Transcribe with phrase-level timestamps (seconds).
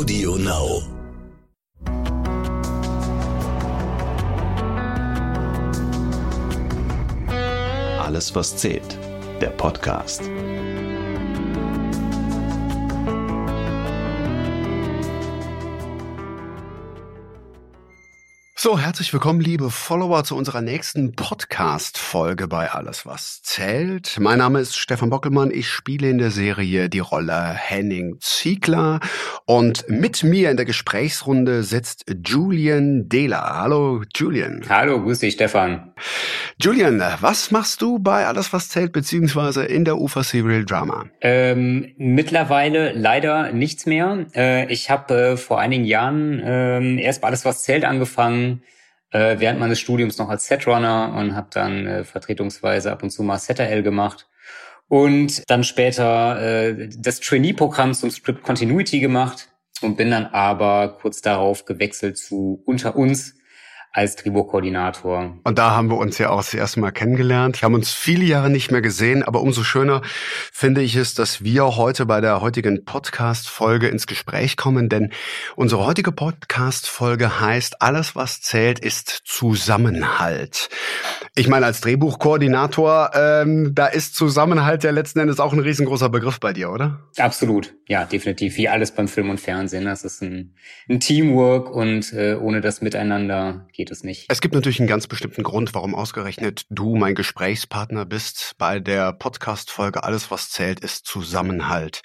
[0.00, 0.80] Audio Now.
[7.98, 8.96] Alles, was zählt.
[9.42, 10.22] Der Podcast.
[18.62, 24.18] So, herzlich willkommen, liebe Follower, zu unserer nächsten Podcast-Folge bei Alles, was zählt.
[24.20, 25.50] Mein Name ist Stefan Bockelmann.
[25.50, 29.00] Ich spiele in der Serie die Rolle Henning Ziegler.
[29.46, 33.40] Und mit mir in der Gesprächsrunde sitzt Julian Dehler.
[33.40, 34.62] Hallo, Julian.
[34.68, 35.94] Hallo, grüß dich, Stefan.
[36.60, 41.06] Julian, was machst du bei Alles, was zählt, beziehungsweise in der UFA Serial Drama?
[41.22, 44.26] Ähm, mittlerweile leider nichts mehr.
[44.34, 48.49] Äh, ich habe äh, vor einigen Jahren äh, erst bei Alles, was zählt angefangen,
[49.10, 53.22] äh, während meines Studiums noch als Setrunner und habe dann äh, vertretungsweise ab und zu
[53.22, 54.28] mal ZRL gemacht.
[54.88, 59.48] Und dann später äh, das Trainee-Programm zum Script Continuity gemacht
[59.82, 63.34] und bin dann aber kurz darauf gewechselt zu Unter uns
[63.92, 65.36] als Drehbuchkoordinator.
[65.42, 67.60] Und da haben wir uns ja auch das erste Mal kennengelernt.
[67.60, 70.02] Wir haben uns viele Jahre nicht mehr gesehen, aber umso schöner
[70.52, 75.10] finde ich es, dass wir heute bei der heutigen Podcast-Folge ins Gespräch kommen, denn
[75.56, 80.68] unsere heutige Podcast-Folge heißt Alles, was zählt, ist Zusammenhalt.
[81.34, 86.38] Ich meine, als Drehbuchkoordinator, ähm, da ist Zusammenhalt ja letzten Endes auch ein riesengroßer Begriff
[86.38, 87.00] bei dir, oder?
[87.16, 88.56] Absolut, ja, definitiv.
[88.56, 89.86] Wie alles beim Film und Fernsehen.
[89.86, 90.54] Das ist ein,
[90.88, 94.26] ein Teamwork und äh, ohne das Miteinander geht es nicht.
[94.28, 98.56] Es gibt natürlich einen ganz bestimmten Grund, warum ausgerechnet du mein Gesprächspartner bist.
[98.58, 102.02] Bei der Podcast-Folge Alles, was zählt, ist Zusammenhalt.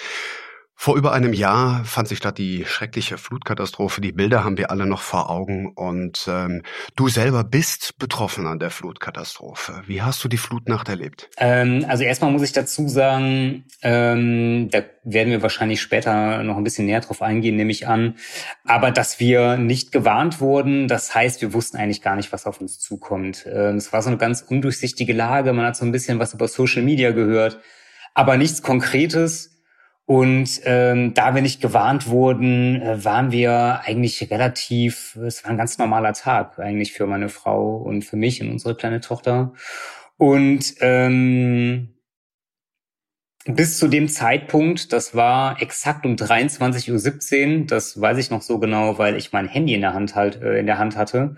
[0.77, 4.01] Vor über einem Jahr fand sich statt die schreckliche Flutkatastrophe.
[4.01, 5.71] Die Bilder haben wir alle noch vor Augen.
[5.73, 6.63] Und ähm,
[6.95, 9.81] du selber bist betroffen an der Flutkatastrophe.
[9.87, 11.29] Wie hast du die Flutnacht erlebt?
[11.37, 16.63] Ähm, also erstmal muss ich dazu sagen, ähm, da werden wir wahrscheinlich später noch ein
[16.63, 18.15] bisschen näher drauf eingehen, nehme ich an.
[18.65, 22.59] Aber dass wir nicht gewarnt wurden, das heißt, wir wussten eigentlich gar nicht, was auf
[22.59, 23.45] uns zukommt.
[23.47, 25.53] Ähm, es war so eine ganz undurchsichtige Lage.
[25.53, 27.59] Man hat so ein bisschen was über Social Media gehört,
[28.13, 29.54] aber nichts Konkretes.
[30.07, 35.57] Und ähm, da wir nicht gewarnt wurden, äh, waren wir eigentlich relativ, es war ein
[35.57, 39.53] ganz normaler Tag eigentlich für meine Frau und für mich und unsere kleine Tochter.
[40.17, 41.95] Und ähm,
[43.45, 48.59] bis zu dem Zeitpunkt, das war exakt um 23.17 Uhr, das weiß ich noch so
[48.59, 51.35] genau, weil ich mein Handy in der Hand halt, äh, in der Hand hatte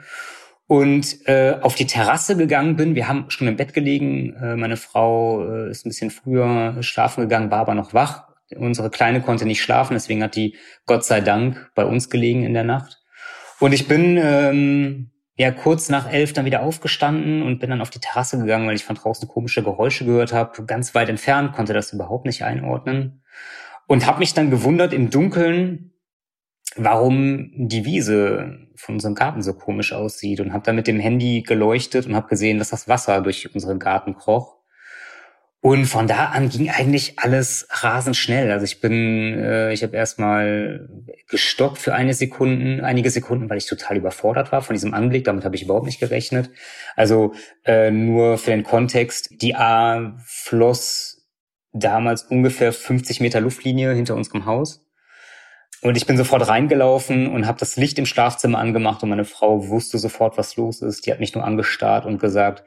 [0.67, 2.95] und äh, auf die Terrasse gegangen bin.
[2.95, 4.35] Wir haben schon im Bett gelegen.
[4.35, 8.89] Äh, meine Frau äh, ist ein bisschen früher schlafen gegangen, war aber noch wach Unsere
[8.89, 12.63] Kleine konnte nicht schlafen, deswegen hat die Gott sei Dank bei uns gelegen in der
[12.63, 13.01] Nacht.
[13.59, 17.89] Und ich bin ähm, ja kurz nach elf dann wieder aufgestanden und bin dann auf
[17.89, 21.73] die Terrasse gegangen, weil ich von draußen komische Geräusche gehört habe, ganz weit entfernt, konnte
[21.73, 23.23] das überhaupt nicht einordnen.
[23.87, 25.93] Und habe mich dann gewundert im Dunkeln,
[26.75, 30.39] warum die Wiese von unserem Garten so komisch aussieht.
[30.39, 33.79] Und habe dann mit dem Handy geleuchtet und habe gesehen, dass das Wasser durch unseren
[33.79, 34.56] Garten kroch
[35.59, 38.51] und von da an ging eigentlich alles rasend schnell.
[38.51, 40.88] Also ich bin, äh, ich habe erstmal
[41.29, 45.25] gestoppt für eine Sekunde, einige Sekunden, weil ich total überfordert war von diesem Anblick.
[45.25, 46.51] Damit habe ich überhaupt nicht gerechnet.
[46.95, 47.34] Also
[47.66, 51.28] äh, nur für den Kontext: Die A floss
[51.74, 54.85] damals ungefähr 50 Meter Luftlinie hinter unserem Haus.
[55.81, 59.68] Und ich bin sofort reingelaufen und habe das Licht im Schlafzimmer angemacht und meine Frau
[59.69, 61.06] wusste sofort, was los ist.
[61.06, 62.63] Die hat mich nur angestarrt und gesagt,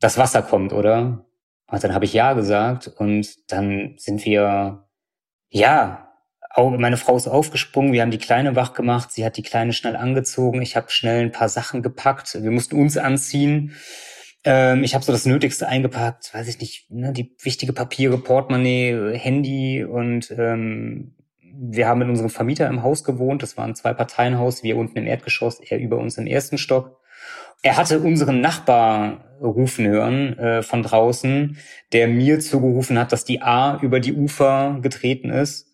[0.00, 1.27] das Wasser kommt, oder?
[1.70, 4.88] Und dann habe ich ja gesagt und dann sind wir,
[5.50, 6.08] ja,
[6.56, 9.94] meine Frau ist aufgesprungen, wir haben die Kleine wach gemacht, sie hat die Kleine schnell
[9.94, 13.74] angezogen, ich habe schnell ein paar Sachen gepackt, wir mussten uns anziehen.
[14.44, 19.14] Ähm, ich habe so das Nötigste eingepackt, weiß ich nicht, ne, die wichtige Papiere, Portemonnaie,
[19.14, 21.14] Handy und ähm,
[21.60, 25.06] wir haben mit unserem Vermieter im Haus gewohnt, das war ein Zwei-Parteien-Haus, wir unten im
[25.06, 27.00] Erdgeschoss, er über uns im ersten Stock.
[27.62, 31.56] Er hatte unseren Nachbar rufen hören äh, von draußen,
[31.92, 35.66] der mir zugerufen hat, dass die A über die Ufer getreten ist.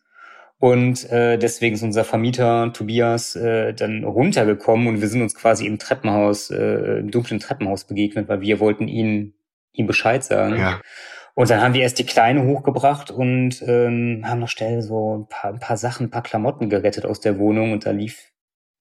[0.59, 5.67] Und äh, deswegen ist unser Vermieter Tobias äh, dann runtergekommen und wir sind uns quasi
[5.67, 9.35] im Treppenhaus, äh, im dunklen Treppenhaus begegnet, weil wir wollten ihn
[9.75, 10.57] ihm Bescheid sagen.
[10.57, 10.81] Ja.
[11.35, 15.29] Und dann haben wir erst die Kleine hochgebracht und ähm, haben noch schnell so ein
[15.29, 18.33] paar, ein paar Sachen, ein paar Klamotten gerettet aus der Wohnung und da lief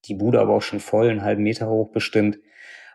[0.06, 2.38] die Bude aber auch schon voll, einen halben Meter hoch bestimmt.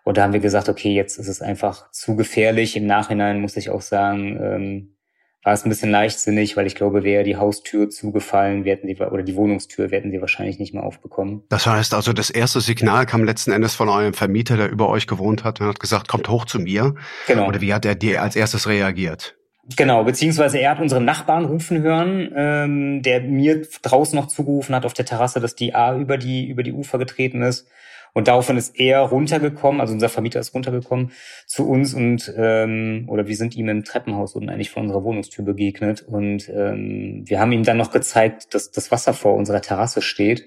[0.09, 2.75] Und da haben wir gesagt, okay, jetzt ist es einfach zu gefährlich.
[2.75, 4.95] Im Nachhinein muss ich auch sagen, ähm,
[5.43, 8.95] war es ein bisschen leichtsinnig, weil ich glaube, wäre die Haustür zugefallen, wir hätten die,
[8.95, 11.43] oder die Wohnungstür, wir hätten sie wahrscheinlich nicht mehr aufbekommen.
[11.49, 15.05] Das heißt also, das erste Signal kam letzten Endes von eurem Vermieter, der über euch
[15.05, 16.95] gewohnt hat und hat gesagt, kommt hoch zu mir.
[17.27, 17.47] Genau.
[17.47, 19.35] Oder wie hat er dir als erstes reagiert?
[19.75, 24.87] Genau, beziehungsweise er hat unseren Nachbarn rufen hören, ähm, der mir draußen noch zugerufen hat
[24.87, 27.67] auf der Terrasse, dass die A über die, über die Ufer getreten ist.
[28.13, 31.11] Und daraufhin ist er runtergekommen, also unser Vermieter ist runtergekommen
[31.45, 35.45] zu uns und ähm, oder wir sind ihm im Treppenhaus unten eigentlich vor unserer Wohnungstür
[35.45, 40.01] begegnet und ähm, wir haben ihm dann noch gezeigt, dass das Wasser vor unserer Terrasse
[40.01, 40.45] steht.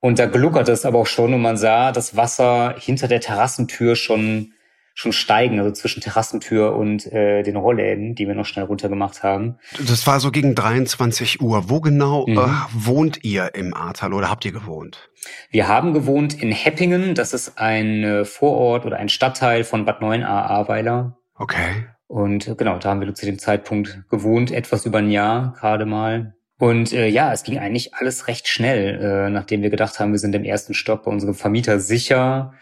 [0.00, 3.96] Und da gluckert es aber auch schon und man sah das Wasser hinter der Terrassentür
[3.96, 4.54] schon
[4.94, 9.58] schon steigen, also zwischen Terrassentür und äh, den Rollläden, die wir noch schnell runtergemacht haben.
[9.86, 11.70] Das war so gegen 23 Uhr.
[11.70, 12.38] Wo genau mhm.
[12.38, 15.10] äh, wohnt ihr im Ahrtal oder habt ihr gewohnt?
[15.50, 17.14] Wir haben gewohnt in Heppingen.
[17.14, 21.16] Das ist ein äh, Vorort oder ein Stadtteil von Bad 9a-Ahrweiler.
[21.34, 21.86] Okay.
[22.06, 25.86] Und äh, genau, da haben wir zu dem Zeitpunkt gewohnt, etwas über ein Jahr gerade
[25.86, 26.34] mal.
[26.58, 30.18] Und äh, ja, es ging eigentlich alles recht schnell, äh, nachdem wir gedacht haben, wir
[30.18, 32.52] sind im ersten Stock bei unserem Vermieter sicher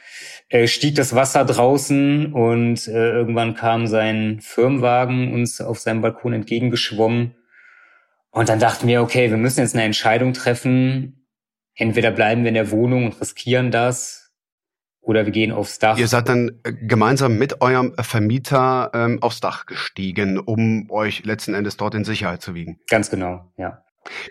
[0.48, 6.32] äh, stieg das Wasser draußen und äh, irgendwann kam sein Firmenwagen uns auf seinem Balkon
[6.32, 7.34] entgegengeschwommen.
[8.30, 11.26] Und dann dachten wir, okay, wir müssen jetzt eine Entscheidung treffen.
[11.74, 14.32] Entweder bleiben wir in der Wohnung und riskieren das
[15.00, 15.96] oder wir gehen aufs Dach.
[15.96, 21.54] Ihr seid dann äh, gemeinsam mit eurem Vermieter ähm, aufs Dach gestiegen, um euch letzten
[21.54, 22.78] Endes dort in Sicherheit zu wiegen.
[22.88, 23.82] Ganz genau, ja.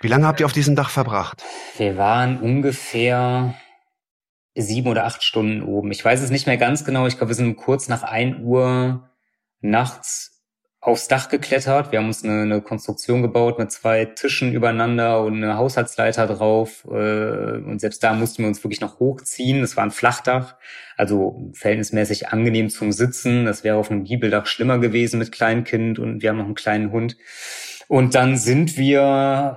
[0.01, 1.43] Wie lange habt ihr auf diesem Dach verbracht?
[1.77, 3.53] Wir waren ungefähr
[4.61, 5.91] sieben oder acht Stunden oben.
[5.91, 7.07] Ich weiß es nicht mehr ganz genau.
[7.07, 9.09] Ich glaube, wir sind kurz nach ein Uhr
[9.61, 10.37] nachts
[10.79, 11.91] aufs Dach geklettert.
[11.91, 16.85] Wir haben uns eine, eine Konstruktion gebaut mit zwei Tischen übereinander und eine Haushaltsleiter drauf.
[16.89, 19.61] Äh, und selbst da mussten wir uns wirklich noch hochziehen.
[19.61, 20.55] Das war ein Flachdach,
[20.95, 23.45] also verhältnismäßig angenehm zum Sitzen.
[23.45, 26.91] Das wäre auf einem Giebeldach schlimmer gewesen mit Kleinkind und wir haben noch einen kleinen
[26.91, 27.17] Hund.
[27.89, 29.01] Und dann sind wir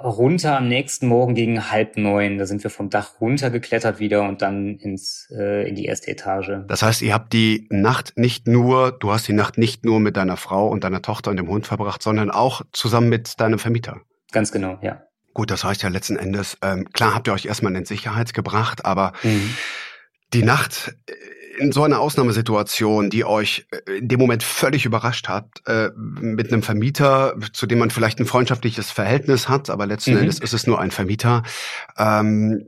[0.05, 2.39] runter am nächsten Morgen gegen halb neun.
[2.39, 6.65] Da sind wir vom Dach runtergeklettert wieder und dann ins, äh, in die erste Etage.
[6.69, 10.17] Das heißt, ihr habt die Nacht nicht nur, du hast die Nacht nicht nur mit
[10.17, 14.01] deiner Frau und deiner Tochter und dem Hund verbracht, sondern auch zusammen mit deinem Vermieter.
[14.31, 15.03] Ganz genau, ja.
[15.35, 18.85] Gut, das heißt ja letzten Endes, ähm, klar habt ihr euch erstmal in Sicherheit gebracht,
[18.85, 19.55] aber mhm.
[20.35, 20.95] die Nacht
[21.61, 26.53] in so einer Ausnahmesituation, die euch äh, in dem Moment völlig überrascht hat, äh, mit
[26.53, 30.19] einem Vermieter, zu dem man vielleicht ein freundschaftliches Verhältnis hat, aber letzten mhm.
[30.21, 31.43] Endes ist es nur ein Vermieter.
[31.99, 32.65] Ähm,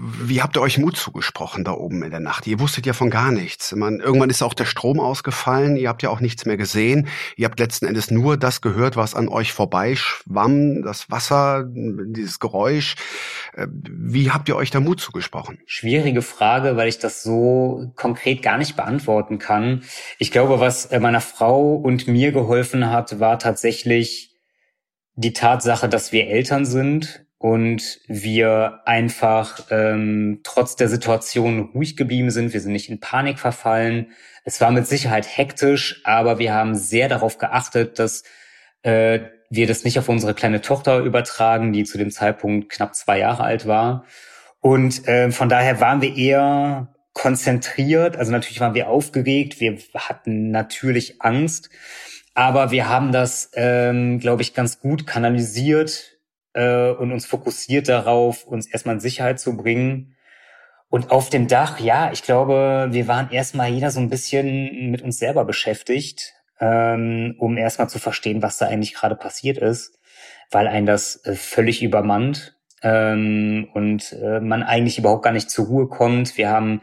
[0.00, 2.46] wie habt ihr euch Mut zugesprochen da oben in der Nacht?
[2.46, 3.74] Ihr wusstet ja von gar nichts.
[3.74, 5.76] Man, irgendwann ist auch der Strom ausgefallen.
[5.76, 7.08] Ihr habt ja auch nichts mehr gesehen.
[7.36, 12.96] Ihr habt letzten Endes nur das gehört, was an euch vorbeischwamm, das Wasser, dieses Geräusch.
[13.54, 15.58] Äh, wie habt ihr euch da Mut zugesprochen?
[15.66, 19.82] Schwierige Frage, weil ich das so konkret gar nicht beantworten kann.
[20.18, 24.36] Ich glaube, was äh, meiner Frau und mir geholfen hat, war tatsächlich
[25.14, 32.30] die Tatsache, dass wir Eltern sind und wir einfach ähm, trotz der Situation ruhig geblieben
[32.30, 32.52] sind.
[32.52, 34.10] Wir sind nicht in Panik verfallen.
[34.44, 38.24] Es war mit Sicherheit hektisch, aber wir haben sehr darauf geachtet, dass
[38.82, 39.20] äh,
[39.50, 43.44] wir das nicht auf unsere kleine Tochter übertragen, die zu dem Zeitpunkt knapp zwei Jahre
[43.44, 44.04] alt war.
[44.60, 48.16] Und äh, von daher waren wir eher konzentriert.
[48.16, 49.60] Also natürlich waren wir aufgeregt.
[49.60, 51.70] Wir hatten natürlich Angst.
[52.34, 56.17] Aber wir haben das, ähm, glaube ich, ganz gut kanalisiert
[56.58, 60.16] äh, und uns fokussiert darauf, uns erstmal in Sicherheit zu bringen.
[60.90, 65.02] Und auf dem Dach, ja, ich glaube, wir waren erstmal jeder so ein bisschen mit
[65.02, 69.98] uns selber beschäftigt, ähm, um erstmal zu verstehen, was da eigentlich gerade passiert ist,
[70.50, 75.66] weil ein das äh, völlig übermannt ähm, und äh, man eigentlich überhaupt gar nicht zur
[75.66, 76.36] Ruhe kommt.
[76.36, 76.80] Wir haben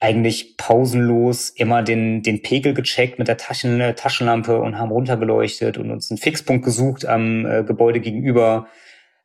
[0.00, 5.78] eigentlich pausenlos immer den, den Pegel gecheckt mit der Taschen, äh, Taschenlampe und haben runtergeleuchtet
[5.78, 8.66] und uns einen Fixpunkt gesucht am äh, Gebäude gegenüber,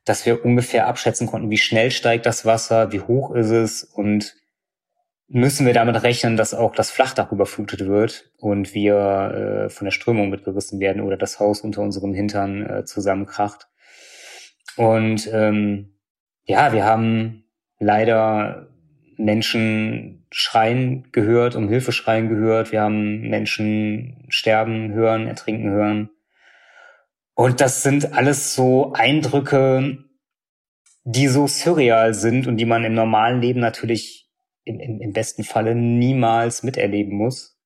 [0.04, 4.36] dass wir ungefähr abschätzen konnten, wie schnell steigt das Wasser, wie hoch ist es und
[5.28, 9.92] müssen wir damit rechnen, dass auch das Flachdach überflutet wird und wir äh, von der
[9.92, 13.68] Strömung mitgerissen werden oder das Haus unter unserem Hintern äh, zusammenkracht.
[14.76, 15.94] Und ähm,
[16.44, 17.44] ja, wir haben
[17.78, 18.68] leider
[19.16, 22.72] Menschen schreien gehört, um Hilfe schreien gehört.
[22.72, 26.10] Wir haben Menschen sterben hören, ertrinken hören.
[27.34, 30.04] Und das sind alles so Eindrücke,
[31.04, 34.30] die so surreal sind und die man im normalen Leben natürlich
[34.64, 37.58] im, im, im besten Falle niemals miterleben muss.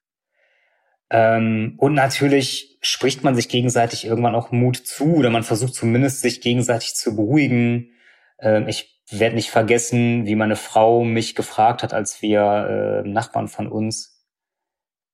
[1.11, 6.20] Ähm, und natürlich spricht man sich gegenseitig irgendwann auch Mut zu oder man versucht zumindest
[6.20, 7.90] sich gegenseitig zu beruhigen.
[8.40, 13.49] Ähm, ich werde nicht vergessen, wie meine Frau mich gefragt hat, als wir äh, Nachbarn
[13.49, 14.15] von uns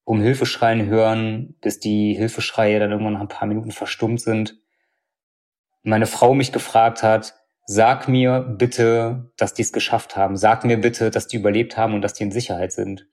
[0.05, 4.57] um Hilfeschreien hören, bis die Hilfeschreie dann irgendwann nach ein paar Minuten verstummt sind.
[5.83, 7.35] Meine Frau mich gefragt hat,
[7.67, 10.37] sag mir bitte, dass die es geschafft haben.
[10.37, 13.07] Sag mir bitte, dass die überlebt haben und dass die in Sicherheit sind.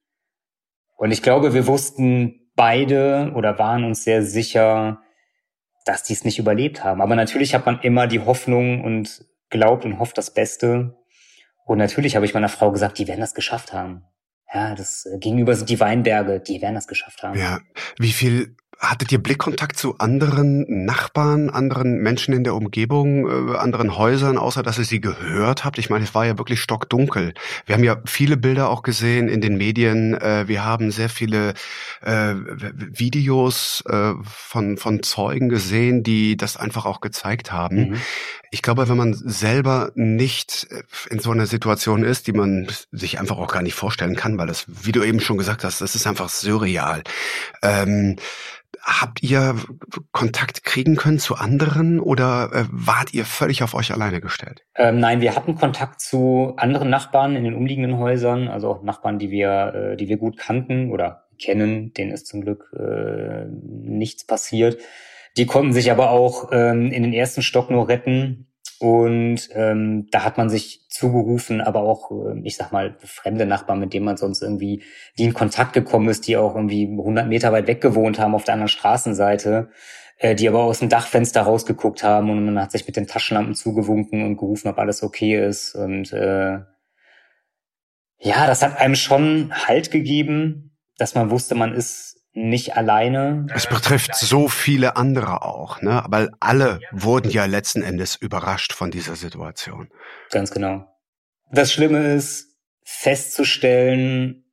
[0.97, 5.01] Und ich glaube, wir wussten beide oder waren uns sehr sicher,
[5.85, 7.01] dass die es nicht überlebt haben.
[7.01, 10.97] Aber natürlich hat man immer die Hoffnung und glaubt und hofft das Beste.
[11.65, 14.03] Und natürlich habe ich meiner Frau gesagt, die werden das geschafft haben.
[14.53, 17.37] Ja, das äh, gegenüber sind die Weinberge, die werden das geschafft haben.
[17.37, 17.59] Ja,
[17.97, 23.97] wie viel Hattet ihr Blickkontakt zu anderen Nachbarn, anderen Menschen in der Umgebung, äh, anderen
[23.97, 25.77] Häusern, außer dass ihr sie gehört habt?
[25.79, 27.33] Ich meine, es war ja wirklich stockdunkel.
[27.65, 30.13] Wir haben ja viele Bilder auch gesehen in den Medien.
[30.13, 31.55] Äh, wir haben sehr viele
[32.01, 37.89] äh, Videos äh, von, von Zeugen gesehen, die das einfach auch gezeigt haben.
[37.89, 38.01] Mhm.
[38.49, 43.19] Ich glaube, wenn man selber nicht äh, in so einer Situation ist, die man sich
[43.19, 45.95] einfach auch gar nicht vorstellen kann, weil das, wie du eben schon gesagt hast, das
[45.95, 47.03] ist einfach surreal.
[47.61, 48.15] Ähm,
[48.81, 49.55] Habt ihr
[50.11, 54.63] Kontakt kriegen können zu anderen oder äh, wart ihr völlig auf euch alleine gestellt?
[54.75, 59.19] Ähm, nein, wir hatten Kontakt zu anderen Nachbarn in den umliegenden Häusern, also auch Nachbarn,
[59.19, 64.25] die wir, äh, die wir gut kannten oder kennen, denen ist zum Glück äh, nichts
[64.25, 64.77] passiert.
[65.37, 68.48] Die konnten sich aber auch ähm, in den ersten Stock nur retten
[68.79, 73.79] und ähm, da hat man sich zugerufen, aber auch, äh, ich sag mal, fremde Nachbarn,
[73.79, 74.83] mit denen man sonst irgendwie,
[75.17, 78.45] die in Kontakt gekommen ist, die auch irgendwie 100 Meter weit weg gewohnt haben auf
[78.45, 79.69] der anderen Straßenseite,
[80.17, 83.53] äh, die aber aus dem Dachfenster rausgeguckt haben und man hat sich mit den Taschenlampen
[83.53, 85.75] zugewunken und gerufen, ob alles okay ist.
[85.75, 86.59] Und äh,
[88.19, 93.45] ja, das hat einem schon Halt gegeben, dass man wusste, man ist nicht alleine.
[93.53, 96.03] Es betrifft so viele andere auch, ne?
[96.07, 99.89] Weil alle wurden ja letzten Endes überrascht von dieser Situation.
[100.31, 100.85] Ganz genau.
[101.51, 104.45] Das Schlimme ist, festzustellen,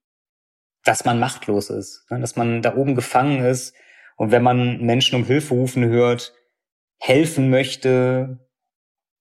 [0.84, 2.20] dass man machtlos ist, ne?
[2.20, 3.74] dass man da oben gefangen ist
[4.16, 6.34] und wenn man Menschen um Hilfe rufen hört,
[6.98, 8.46] helfen möchte,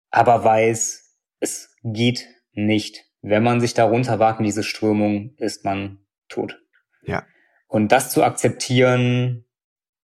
[0.10, 3.06] aber weiß, es geht nicht.
[3.22, 6.62] Wenn man sich darunter wagt in diese Strömung, ist man tot.
[7.04, 7.26] Ja.
[7.68, 9.46] Und das zu akzeptieren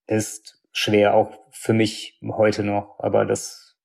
[0.07, 2.97] ist schwer, auch für mich heute noch.
[2.99, 3.76] Aber das,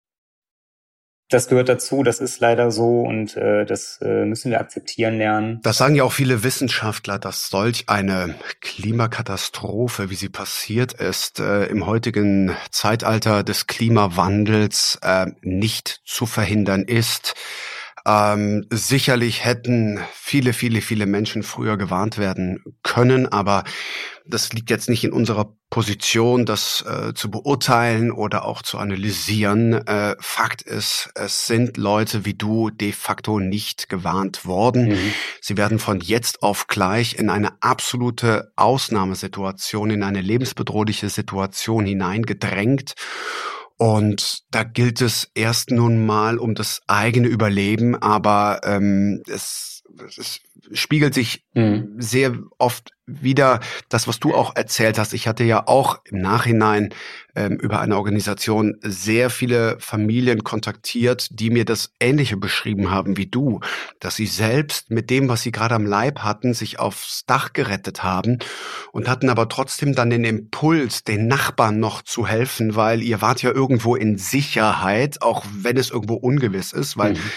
[1.30, 5.60] das gehört dazu, das ist leider so und äh, das äh, müssen wir akzeptieren lernen.
[5.64, 11.66] Das sagen ja auch viele Wissenschaftler, dass solch eine Klimakatastrophe, wie sie passiert ist, äh,
[11.66, 17.36] im heutigen Zeitalter des Klimawandels äh, nicht zu verhindern ist.
[18.08, 23.64] Ähm, sicherlich hätten viele, viele, viele Menschen früher gewarnt werden können, aber
[24.28, 29.74] das liegt jetzt nicht in unserer Position, das äh, zu beurteilen oder auch zu analysieren.
[29.74, 34.90] Äh, Fakt ist, es sind Leute wie du de facto nicht gewarnt worden.
[34.90, 35.14] Mhm.
[35.42, 42.94] Sie werden von jetzt auf gleich in eine absolute Ausnahmesituation, in eine lebensbedrohliche Situation hineingedrängt.
[43.78, 49.84] Und da gilt es erst nun mal um das eigene Überleben, aber ähm, es,
[50.18, 50.40] es
[50.72, 51.96] spiegelt sich mhm.
[51.98, 55.14] sehr oft wieder das, was du auch erzählt hast.
[55.14, 56.90] Ich hatte ja auch im Nachhinein
[57.36, 63.28] ähm, über eine Organisation sehr viele Familien kontaktiert, die mir das Ähnliche beschrieben haben wie
[63.28, 63.60] du,
[64.00, 68.02] dass sie selbst mit dem, was sie gerade am Leib hatten, sich aufs Dach gerettet
[68.02, 68.40] haben
[68.92, 73.44] und hatten aber trotzdem dann den Impuls, den Nachbarn noch zu helfen, weil ihr wart
[73.44, 77.32] ja irgendwo in Sicherheit, auch wenn es irgendwo ungewiss ist, weil mhm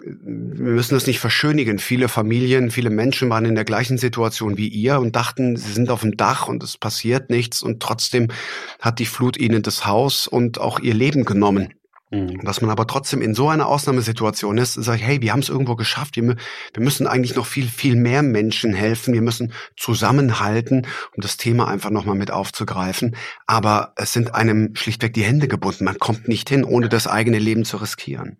[0.00, 1.78] wir müssen das nicht verschönigen.
[1.78, 5.90] Viele Familien, viele Menschen waren in der gleichen Situation wie ihr und dachten, sie sind
[5.90, 8.28] auf dem Dach und es passiert nichts und trotzdem
[8.80, 11.74] hat die Flut ihnen das Haus und auch ihr Leben genommen.
[12.10, 12.40] Mhm.
[12.42, 15.48] Dass man aber trotzdem in so einer Ausnahmesituation ist, sage ich, hey, wir haben es
[15.48, 16.16] irgendwo geschafft.
[16.16, 16.36] Wir, wir,
[16.76, 19.12] müssen eigentlich noch viel, viel mehr Menschen helfen.
[19.12, 23.16] Wir müssen zusammenhalten, um das Thema einfach nochmal mit aufzugreifen.
[23.46, 25.84] Aber es sind einem schlichtweg die Hände gebunden.
[25.84, 28.38] Man kommt nicht hin, ohne das eigene Leben zu riskieren.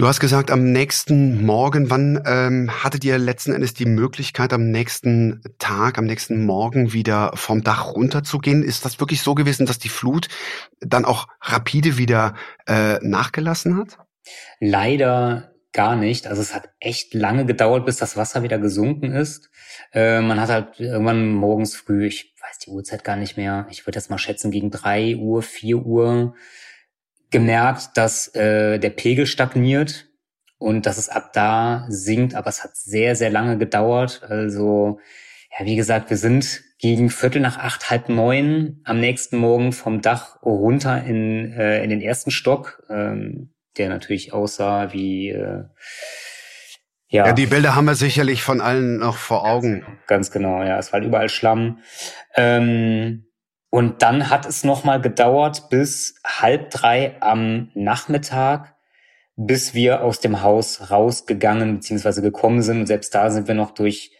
[0.00, 4.70] Du hast gesagt, am nächsten Morgen, wann ähm, hattet ihr letzten Endes die Möglichkeit, am
[4.70, 8.62] nächsten Tag, am nächsten Morgen wieder vom Dach runterzugehen?
[8.62, 10.28] Ist das wirklich so gewesen, dass die Flut
[10.80, 12.34] dann auch rapide wieder
[12.66, 13.98] äh, nachgelassen hat?
[14.58, 16.26] Leider gar nicht.
[16.26, 19.50] Also es hat echt lange gedauert, bis das Wasser wieder gesunken ist.
[19.92, 23.86] Äh, man hat halt irgendwann morgens früh, ich weiß die Uhrzeit gar nicht mehr, ich
[23.86, 26.34] würde jetzt mal schätzen, gegen drei Uhr, vier Uhr
[27.30, 30.06] gemerkt, dass äh, der Pegel stagniert
[30.58, 34.22] und dass es ab da sinkt, aber es hat sehr, sehr lange gedauert.
[34.28, 34.98] Also,
[35.58, 40.00] ja, wie gesagt, wir sind gegen Viertel nach acht, halb neun am nächsten Morgen vom
[40.00, 45.64] Dach runter in, äh, in den ersten Stock, ähm, der natürlich aussah wie äh,
[47.10, 47.26] ja.
[47.26, 49.84] ja, die Bilder haben wir sicherlich von allen noch vor Augen.
[50.06, 50.78] Ganz genau, ja.
[50.78, 51.80] Es war überall Schlamm.
[52.36, 53.26] Ähm,
[53.70, 58.74] und dann hat es nochmal gedauert bis halb drei am Nachmittag,
[59.36, 62.20] bis wir aus dem Haus rausgegangen bzw.
[62.20, 62.80] gekommen sind.
[62.80, 64.12] Und selbst da sind wir noch durch,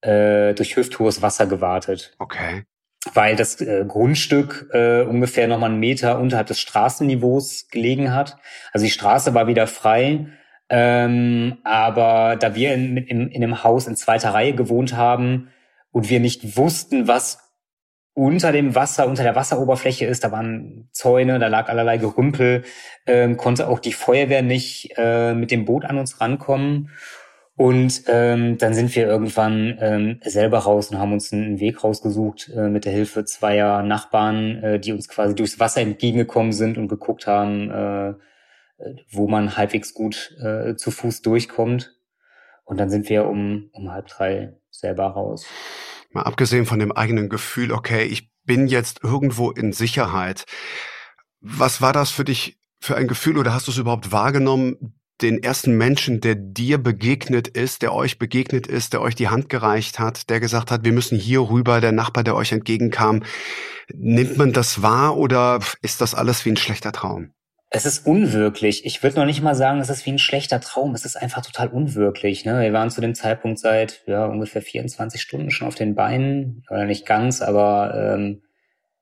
[0.00, 2.16] äh, durch hüfthohes Wasser gewartet.
[2.18, 2.64] Okay.
[3.12, 8.38] weil das äh, Grundstück äh, ungefähr nochmal einen Meter unterhalb des Straßenniveaus gelegen hat.
[8.72, 10.28] Also die Straße war wieder frei,
[10.70, 15.50] ähm, aber da wir in, in, in einem Haus in zweiter Reihe gewohnt haben
[15.92, 17.43] und wir nicht wussten, was
[18.14, 22.62] unter dem Wasser, unter der Wasseroberfläche ist, da waren Zäune, da lag allerlei Gerümpel,
[23.06, 26.90] ähm, konnte auch die Feuerwehr nicht äh, mit dem Boot an uns rankommen.
[27.56, 32.50] Und ähm, dann sind wir irgendwann ähm, selber raus und haben uns einen Weg rausgesucht
[32.54, 36.88] äh, mit der Hilfe zweier Nachbarn, äh, die uns quasi durchs Wasser entgegengekommen sind und
[36.88, 38.14] geguckt haben, äh,
[39.10, 41.94] wo man halbwegs gut äh, zu Fuß durchkommt.
[42.64, 45.46] Und dann sind wir um, um halb drei selber raus.
[46.14, 50.44] Mal abgesehen von dem eigenen Gefühl, okay, ich bin jetzt irgendwo in Sicherheit.
[51.40, 55.42] Was war das für dich für ein Gefühl oder hast du es überhaupt wahrgenommen, den
[55.42, 59.98] ersten Menschen, der dir begegnet ist, der euch begegnet ist, der euch die Hand gereicht
[59.98, 63.22] hat, der gesagt hat, wir müssen hier rüber, der Nachbar, der euch entgegenkam.
[63.92, 67.33] Nimmt man das wahr oder ist das alles wie ein schlechter Traum?
[67.76, 68.86] Es ist unwirklich.
[68.86, 70.94] Ich würde noch nicht mal sagen, es ist wie ein schlechter Traum.
[70.94, 72.44] Es ist einfach total unwirklich.
[72.44, 72.60] Ne?
[72.60, 76.62] Wir waren zu dem Zeitpunkt seit ja, ungefähr 24 Stunden schon auf den Beinen.
[76.70, 78.42] Oder nicht ganz, aber ähm,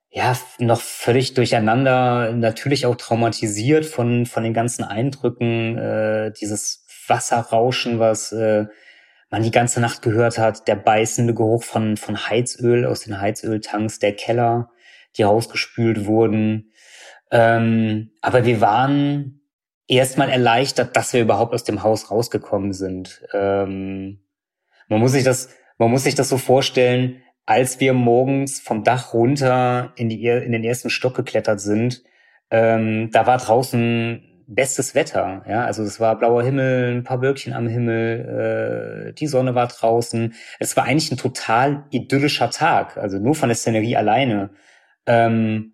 [0.08, 7.98] ja, noch völlig durcheinander, natürlich auch traumatisiert von, von den ganzen Eindrücken, äh, dieses Wasserrauschen,
[7.98, 8.64] was äh,
[9.28, 13.98] man die ganze Nacht gehört hat, der beißende Geruch von, von Heizöl aus den Heizöltanks,
[13.98, 14.70] der Keller,
[15.18, 16.71] die rausgespült wurden.
[17.32, 19.40] Ähm, aber wir waren
[19.88, 23.22] erstmal erleichtert, dass wir überhaupt aus dem Haus rausgekommen sind.
[23.32, 24.20] Ähm,
[24.88, 25.48] man muss sich das,
[25.78, 30.52] man muss sich das so vorstellen, als wir morgens vom Dach runter in, die, in
[30.52, 32.02] den ersten Stock geklettert sind,
[32.50, 35.42] ähm, da war draußen bestes Wetter.
[35.48, 39.68] Ja, also es war blauer Himmel, ein paar Wölkchen am Himmel, äh, die Sonne war
[39.68, 40.34] draußen.
[40.60, 44.50] Es war eigentlich ein total idyllischer Tag, also nur von der Szenerie alleine.
[45.06, 45.72] Ähm,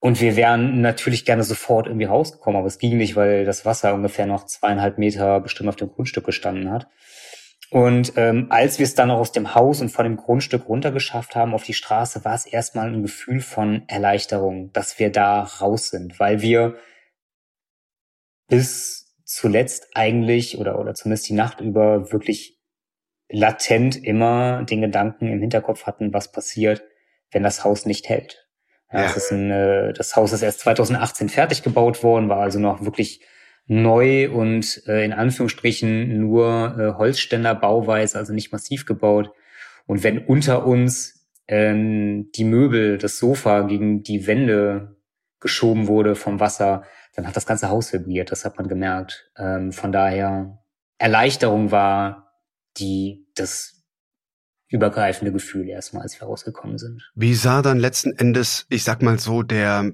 [0.00, 3.94] und wir wären natürlich gerne sofort irgendwie rausgekommen, aber es ging nicht, weil das Wasser
[3.94, 6.88] ungefähr noch zweieinhalb Meter bestimmt auf dem Grundstück gestanden hat.
[7.70, 11.36] Und ähm, als wir es dann auch aus dem Haus und von dem Grundstück runtergeschafft
[11.36, 15.90] haben auf die Straße, war es erstmal ein Gefühl von Erleichterung, dass wir da raus
[15.90, 16.76] sind, weil wir
[18.48, 22.58] bis zuletzt eigentlich oder, oder zumindest die Nacht über wirklich
[23.28, 26.82] latent immer den Gedanken im Hinterkopf hatten, was passiert,
[27.30, 28.47] wenn das Haus nicht hält.
[28.92, 29.12] Ja, ja.
[29.12, 33.20] Das, ein, äh, das Haus ist erst 2018 fertig gebaut worden, war also noch wirklich
[33.66, 39.30] neu und äh, in Anführungsstrichen nur äh, Holzständerbauweise, also nicht massiv gebaut.
[39.86, 44.96] Und wenn unter uns ähm, die Möbel, das Sofa gegen die Wände
[45.40, 49.30] geschoben wurde vom Wasser, dann hat das ganze Haus vibriert, das hat man gemerkt.
[49.36, 50.58] Ähm, von daher
[50.98, 52.32] Erleichterung war
[52.78, 53.77] die das
[54.68, 57.10] übergreifende Gefühl erstmal, als wir rausgekommen sind.
[57.14, 59.92] Wie sah dann letzten Endes, ich sag mal so, der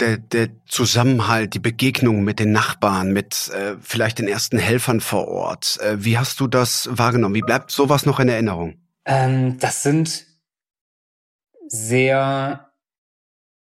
[0.00, 5.28] der, der Zusammenhalt, die Begegnung mit den Nachbarn, mit äh, vielleicht den ersten Helfern vor
[5.28, 5.78] Ort.
[5.80, 7.34] Äh, wie hast du das wahrgenommen?
[7.34, 8.78] Wie bleibt sowas noch in Erinnerung?
[9.04, 10.26] Ähm, das sind
[11.68, 12.70] sehr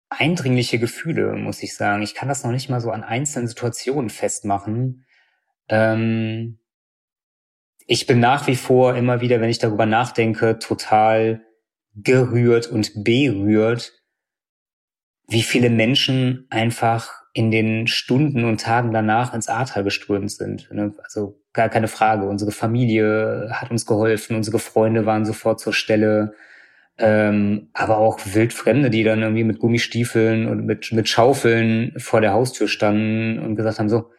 [0.08, 2.02] eindringliche Gefühle, muss ich sagen.
[2.02, 5.04] Ich kann das noch nicht mal so an einzelnen Situationen festmachen.
[5.68, 6.58] Ähm,
[7.86, 11.42] ich bin nach wie vor immer wieder, wenn ich darüber nachdenke, total
[11.94, 13.92] gerührt und berührt
[15.28, 20.70] wie viele Menschen einfach in den Stunden und Tagen danach ins Ahrtal geströmt sind.
[20.72, 20.94] Ne?
[21.02, 22.26] Also gar keine Frage.
[22.26, 26.34] Unsere Familie hat uns geholfen, unsere Freunde waren sofort zur Stelle.
[26.98, 32.32] Ähm, aber auch Wildfremde, die dann irgendwie mit Gummistiefeln und mit, mit Schaufeln vor der
[32.32, 34.10] Haustür standen und gesagt haben, so,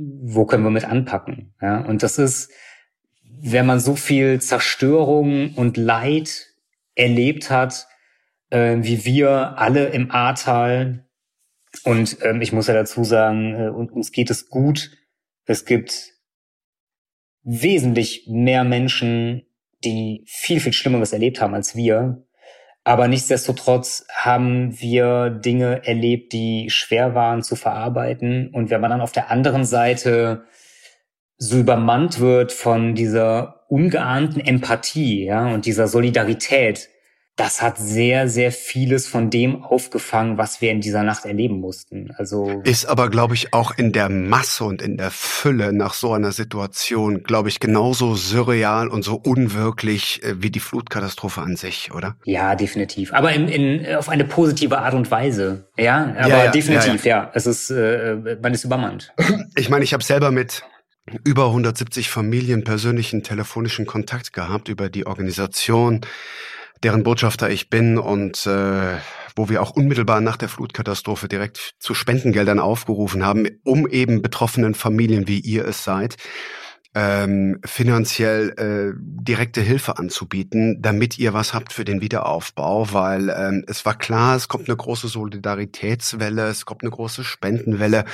[0.00, 1.54] wo können wir mit anpacken?
[1.60, 2.50] Ja, und das ist,
[3.42, 6.46] wenn man so viel Zerstörung und Leid
[6.94, 7.86] erlebt hat,
[8.50, 11.06] äh, wie wir alle im Ahrtal.
[11.84, 14.90] Und ähm, ich muss ja dazu sagen, äh, uns geht es gut.
[15.44, 16.12] Es gibt
[17.42, 19.46] wesentlich mehr Menschen,
[19.84, 22.26] die viel, viel Schlimmeres erlebt haben als wir.
[22.90, 28.50] Aber nichtsdestotrotz haben wir Dinge erlebt, die schwer waren zu verarbeiten.
[28.52, 30.42] Und wenn man dann auf der anderen Seite
[31.36, 36.88] so übermannt wird von dieser ungeahnten Empathie, ja, und dieser Solidarität,
[37.36, 42.12] das hat sehr, sehr vieles von dem aufgefangen, was wir in dieser Nacht erleben mussten.
[42.18, 46.12] Also ist aber, glaube ich, auch in der Masse und in der Fülle nach so
[46.12, 51.92] einer Situation, glaube ich, genauso surreal und so unwirklich äh, wie die Flutkatastrophe an sich,
[51.94, 52.16] oder?
[52.24, 53.14] Ja, definitiv.
[53.14, 55.68] Aber in, in, auf eine positive Art und Weise.
[55.78, 57.30] Ja, aber ja, ja, definitiv, ja, ja.
[57.32, 59.14] Es ist, äh, man ist übermannt.
[59.56, 60.62] Ich meine, ich habe selber mit
[61.24, 66.02] über 170 Familien persönlichen telefonischen Kontakt gehabt über die Organisation
[66.82, 68.96] deren Botschafter ich bin und äh,
[69.36, 74.74] wo wir auch unmittelbar nach der Flutkatastrophe direkt zu Spendengeldern aufgerufen haben, um eben betroffenen
[74.74, 76.16] Familien, wie ihr es seid,
[76.94, 83.64] ähm, finanziell äh, direkte Hilfe anzubieten, damit ihr was habt für den Wiederaufbau, weil ähm,
[83.68, 88.04] es war klar, es kommt eine große Solidaritätswelle, es kommt eine große Spendenwelle.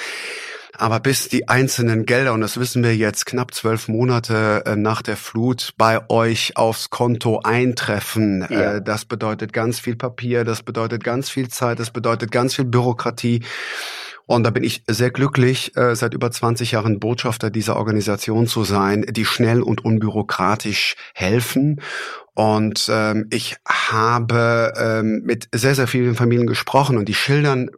[0.78, 5.02] Aber bis die einzelnen Gelder, und das wissen wir jetzt knapp zwölf Monate äh, nach
[5.02, 8.80] der Flut, bei euch aufs Konto eintreffen, äh, ja.
[8.80, 13.42] das bedeutet ganz viel Papier, das bedeutet ganz viel Zeit, das bedeutet ganz viel Bürokratie.
[14.26, 18.64] Und da bin ich sehr glücklich, äh, seit über 20 Jahren Botschafter dieser Organisation zu
[18.64, 21.80] sein, die schnell und unbürokratisch helfen.
[22.34, 27.70] Und ähm, ich habe ähm, mit sehr, sehr vielen Familien gesprochen und die schildern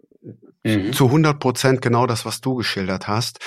[0.64, 0.92] mhm.
[0.92, 3.38] zu 100 Prozent genau das, was du geschildert hast.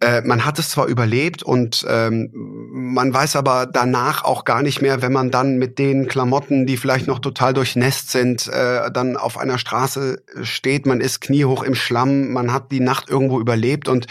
[0.00, 4.82] Äh, man hat es zwar überlebt und ähm, man weiß aber danach auch gar nicht
[4.82, 9.16] mehr, wenn man dann mit den Klamotten, die vielleicht noch total durchnässt sind, äh, dann
[9.16, 13.88] auf einer Straße steht, man ist kniehoch im Schlamm, man hat die Nacht irgendwo überlebt
[13.88, 14.06] und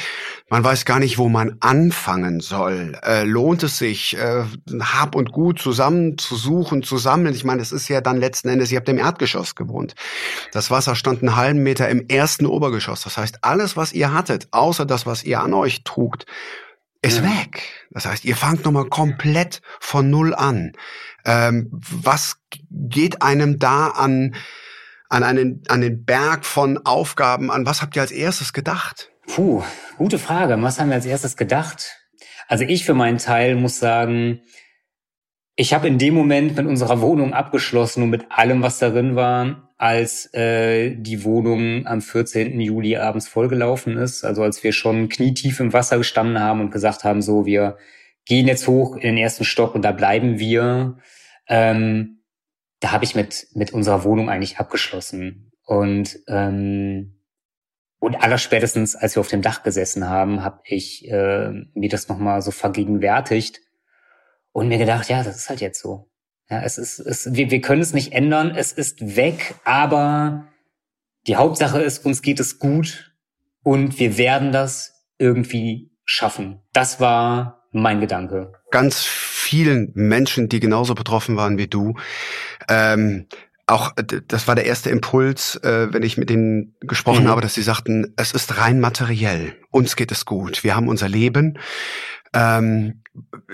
[0.50, 2.98] man weiß gar nicht, wo man anfangen soll.
[3.04, 4.44] Äh, lohnt es sich, äh,
[4.80, 7.36] Hab und Gut zusammen zu suchen, zu sammeln?
[7.36, 9.96] Ich meine, es ist ja dann letzten Endes, ihr habt im Erdgeschoss gewohnt.
[10.52, 13.02] Das Wasser stand einen halben Meter im ersten Obergeschoss.
[13.02, 16.26] Das heißt, alles, was ihr hattet, außer das, was ihr an euch trugt,
[17.02, 17.24] ist ja.
[17.24, 17.64] weg.
[17.92, 20.74] Das heißt, ihr fangt nochmal komplett von Null an.
[21.26, 22.38] Ähm, was
[22.70, 24.36] geht einem da an,
[25.10, 27.66] an, einen, an den Berg von Aufgaben an?
[27.66, 29.12] Was habt ihr als erstes gedacht?
[29.28, 29.64] Puh,
[29.98, 30.62] gute Frage.
[30.62, 31.96] Was haben wir als erstes gedacht?
[32.48, 34.42] Also ich für meinen Teil muss sagen,
[35.56, 39.74] ich habe in dem Moment mit unserer Wohnung abgeschlossen und mit allem, was darin war,
[39.78, 42.60] als äh, die Wohnung am 14.
[42.60, 44.26] Juli abends vollgelaufen ist.
[44.26, 47.78] Also als wir schon knietief im Wasser gestanden haben und gesagt haben, so, wir
[48.26, 50.98] gehen jetzt hoch in den ersten Stock und da bleiben wir.
[51.48, 52.22] Ähm,
[52.82, 55.52] da habe ich mit, mit unserer Wohnung eigentlich abgeschlossen.
[55.66, 57.12] Und ähm,
[58.00, 62.42] und allerspätestens, als wir auf dem Dach gesessen haben, habe ich äh, mir das nochmal
[62.42, 63.62] so vergegenwärtigt
[64.56, 66.10] und mir gedacht, ja, das ist halt jetzt so.
[66.50, 70.48] Ja, es ist, es, wir, wir können es nicht ändern, es ist weg, aber
[71.28, 73.14] die Hauptsache ist, uns geht es gut
[73.64, 76.62] und wir werden das irgendwie schaffen.
[76.72, 78.54] Das war mein Gedanke.
[78.72, 81.96] Ganz vielen Menschen, die genauso betroffen waren wie du,
[82.70, 83.28] ähm,
[83.68, 87.30] auch äh, das war der erste Impuls, äh, wenn ich mit denen gesprochen mhm.
[87.30, 89.58] habe, dass sie sagten, es ist rein materiell.
[89.72, 90.64] Uns geht es gut.
[90.64, 91.58] Wir haben unser Leben.
[92.36, 93.02] Ähm,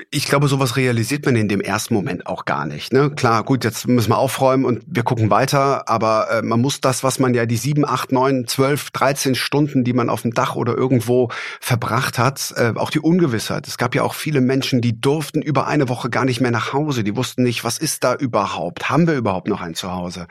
[0.09, 2.91] ich glaube, sowas realisiert man in dem ersten Moment auch gar nicht.
[2.91, 3.11] Ne?
[3.11, 7.03] Klar, gut, jetzt müssen wir aufräumen und wir gucken weiter, aber äh, man muss das,
[7.03, 10.55] was man ja die sieben, acht, neun, zwölf, dreizehn Stunden, die man auf dem Dach
[10.55, 13.67] oder irgendwo verbracht hat, äh, auch die Ungewissheit.
[13.67, 16.73] Es gab ja auch viele Menschen, die durften über eine Woche gar nicht mehr nach
[16.73, 17.03] Hause.
[17.03, 18.89] Die wussten nicht, was ist da überhaupt?
[18.89, 20.25] Haben wir überhaupt noch ein Zuhause?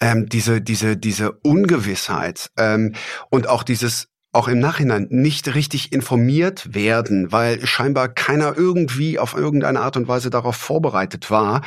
[0.00, 2.94] Ähm, diese, diese, diese Ungewissheit ähm,
[3.30, 9.34] und auch dieses auch im Nachhinein nicht richtig informiert werden, weil scheinbar keiner irgendwie auf
[9.34, 11.62] irgendeine Art und Weise darauf vorbereitet war.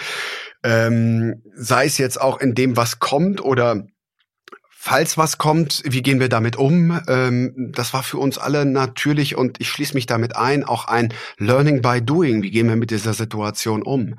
[0.63, 3.86] Ähm, sei es jetzt auch in dem, was kommt oder
[4.69, 6.99] falls was kommt, wie gehen wir damit um?
[7.08, 11.13] Ähm, das war für uns alle natürlich und ich schließe mich damit ein, auch ein
[11.38, 12.43] Learning by Doing.
[12.43, 14.15] Wie gehen wir mit dieser Situation um?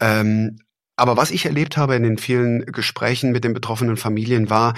[0.00, 0.58] Ähm,
[0.96, 4.74] aber was ich erlebt habe in den vielen Gesprächen mit den betroffenen Familien war,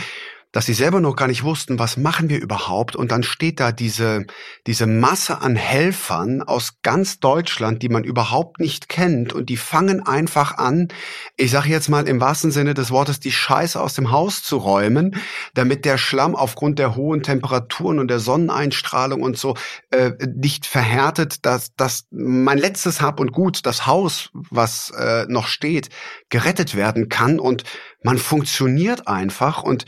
[0.52, 2.96] dass sie selber noch gar nicht wussten, was machen wir überhaupt.
[2.96, 4.26] Und dann steht da diese,
[4.66, 9.32] diese Masse an Helfern aus ganz Deutschland, die man überhaupt nicht kennt.
[9.32, 10.88] Und die fangen einfach an,
[11.36, 14.56] ich sage jetzt mal im wahrsten Sinne des Wortes, die Scheiße aus dem Haus zu
[14.56, 15.16] räumen,
[15.54, 19.56] damit der Schlamm aufgrund der hohen Temperaturen und der Sonneneinstrahlung und so
[19.90, 25.46] äh, nicht verhärtet, dass, dass mein letztes Hab und Gut, das Haus, was äh, noch
[25.46, 25.90] steht,
[26.28, 27.38] gerettet werden kann.
[27.38, 27.62] Und
[28.02, 29.84] man funktioniert einfach und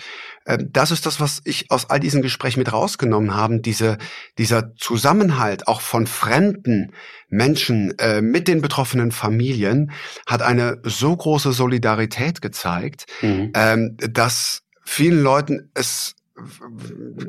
[0.59, 3.61] das ist das, was ich aus all diesen Gesprächen mit rausgenommen habe.
[3.61, 3.99] Diese,
[4.39, 6.93] dieser Zusammenhalt auch von fremden
[7.29, 9.93] Menschen äh, mit den betroffenen Familien
[10.27, 13.53] hat eine so große Solidarität gezeigt, mhm.
[13.55, 16.15] ähm, dass vielen Leuten es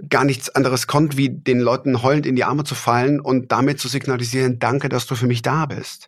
[0.09, 3.79] gar nichts anderes kommt, wie den Leuten heulend in die Arme zu fallen und damit
[3.79, 6.07] zu signalisieren, danke, dass du für mich da bist.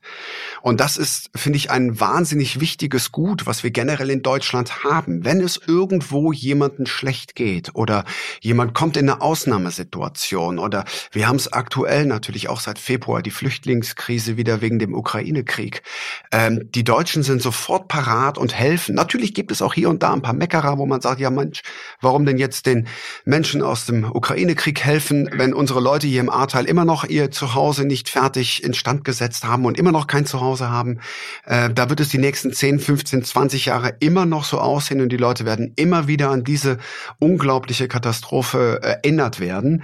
[0.61, 5.25] Und das ist, finde ich, ein wahnsinnig wichtiges Gut, was wir generell in Deutschland haben.
[5.25, 8.05] Wenn es irgendwo jemanden schlecht geht oder
[8.39, 13.31] jemand kommt in eine Ausnahmesituation oder wir haben es aktuell natürlich auch seit Februar, die
[13.31, 15.83] Flüchtlingskrise wieder wegen dem Ukraine-Krieg.
[16.31, 18.95] Ähm, die Deutschen sind sofort parat und helfen.
[18.95, 21.61] Natürlich gibt es auch hier und da ein paar Meckerer, wo man sagt, ja Mensch,
[21.99, 22.84] warum denn jetzt den
[23.23, 27.85] Menschen aus dem Ukraine-Krieg helfen, wenn unsere Leute hier im Ahrtal immer noch ihr Zuhause
[27.85, 30.99] nicht fertig instand gesetzt haben und immer noch kein Zuhause haben.
[31.45, 35.09] Äh, da wird es die nächsten 10, 15, 20 Jahre immer noch so aussehen und
[35.09, 36.77] die Leute werden immer wieder an diese
[37.19, 39.83] unglaubliche Katastrophe äh, erinnert werden.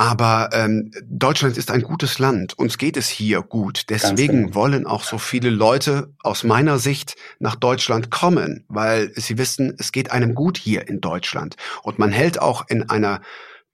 [0.00, 2.58] Aber ähm, Deutschland ist ein gutes Land.
[2.58, 3.90] Uns geht es hier gut.
[3.90, 4.54] Deswegen genau.
[4.54, 9.92] wollen auch so viele Leute aus meiner Sicht nach Deutschland kommen, weil sie wissen, es
[9.92, 11.56] geht einem gut hier in Deutschland.
[11.82, 13.20] Und man hält auch in einer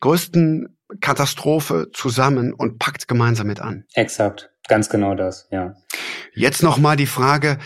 [0.00, 3.84] größten Katastrophe zusammen und packt gemeinsam mit an.
[3.94, 5.76] Exakt, ganz genau das, ja.
[6.34, 7.58] Jetzt noch mal die Frage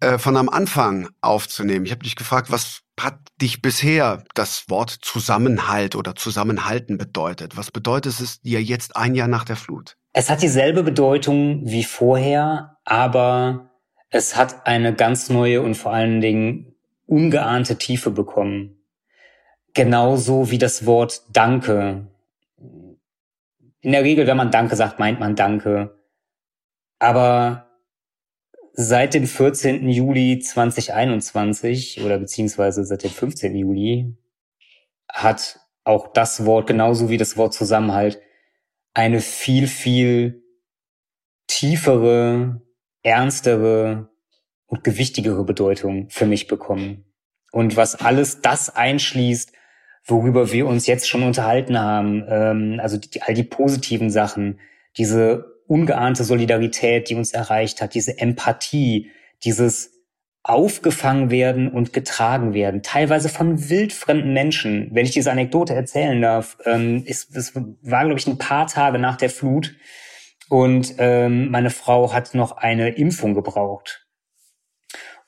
[0.00, 1.86] äh, von am Anfang aufzunehmen.
[1.86, 7.56] Ich habe dich gefragt, was hat dich bisher das Wort Zusammenhalt oder Zusammenhalten bedeutet?
[7.56, 9.96] Was bedeutet es dir jetzt ein Jahr nach der Flut?
[10.12, 13.70] Es hat dieselbe Bedeutung wie vorher, aber
[14.10, 16.74] es hat eine ganz neue und vor allen Dingen
[17.06, 18.76] ungeahnte Tiefe bekommen.
[19.74, 22.06] Genauso wie das Wort Danke.
[23.80, 25.98] In der Regel, wenn man Danke sagt, meint man Danke.
[27.00, 27.66] Aber
[28.76, 29.88] seit dem 14.
[29.88, 33.54] Juli 2021 oder beziehungsweise seit dem 15.
[33.54, 34.16] Juli
[35.08, 38.20] hat auch das Wort genauso wie das Wort Zusammenhalt
[38.92, 40.42] eine viel, viel
[41.46, 42.62] tiefere,
[43.02, 44.10] ernstere
[44.66, 47.04] und gewichtigere Bedeutung für mich bekommen.
[47.52, 49.52] Und was alles das einschließt,
[50.04, 54.58] worüber wir uns jetzt schon unterhalten haben, ähm, also die, all die positiven Sachen,
[54.96, 59.10] diese ungeahnte Solidarität, die uns erreicht hat, diese Empathie,
[59.44, 59.94] dieses
[60.42, 64.90] aufgefangen werden und getragen werden, teilweise von wildfremden Menschen.
[64.92, 68.98] Wenn ich diese Anekdote erzählen darf, ähm, ist, es war, glaube ich, ein paar Tage
[68.98, 69.74] nach der Flut
[70.50, 74.06] und ähm, meine Frau hat noch eine Impfung gebraucht.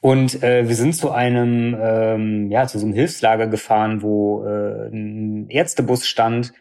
[0.01, 4.88] Und äh, wir sind zu einem, ähm, ja, zu so einem Hilfslager gefahren, wo äh,
[4.88, 6.53] ein Ärztebus stand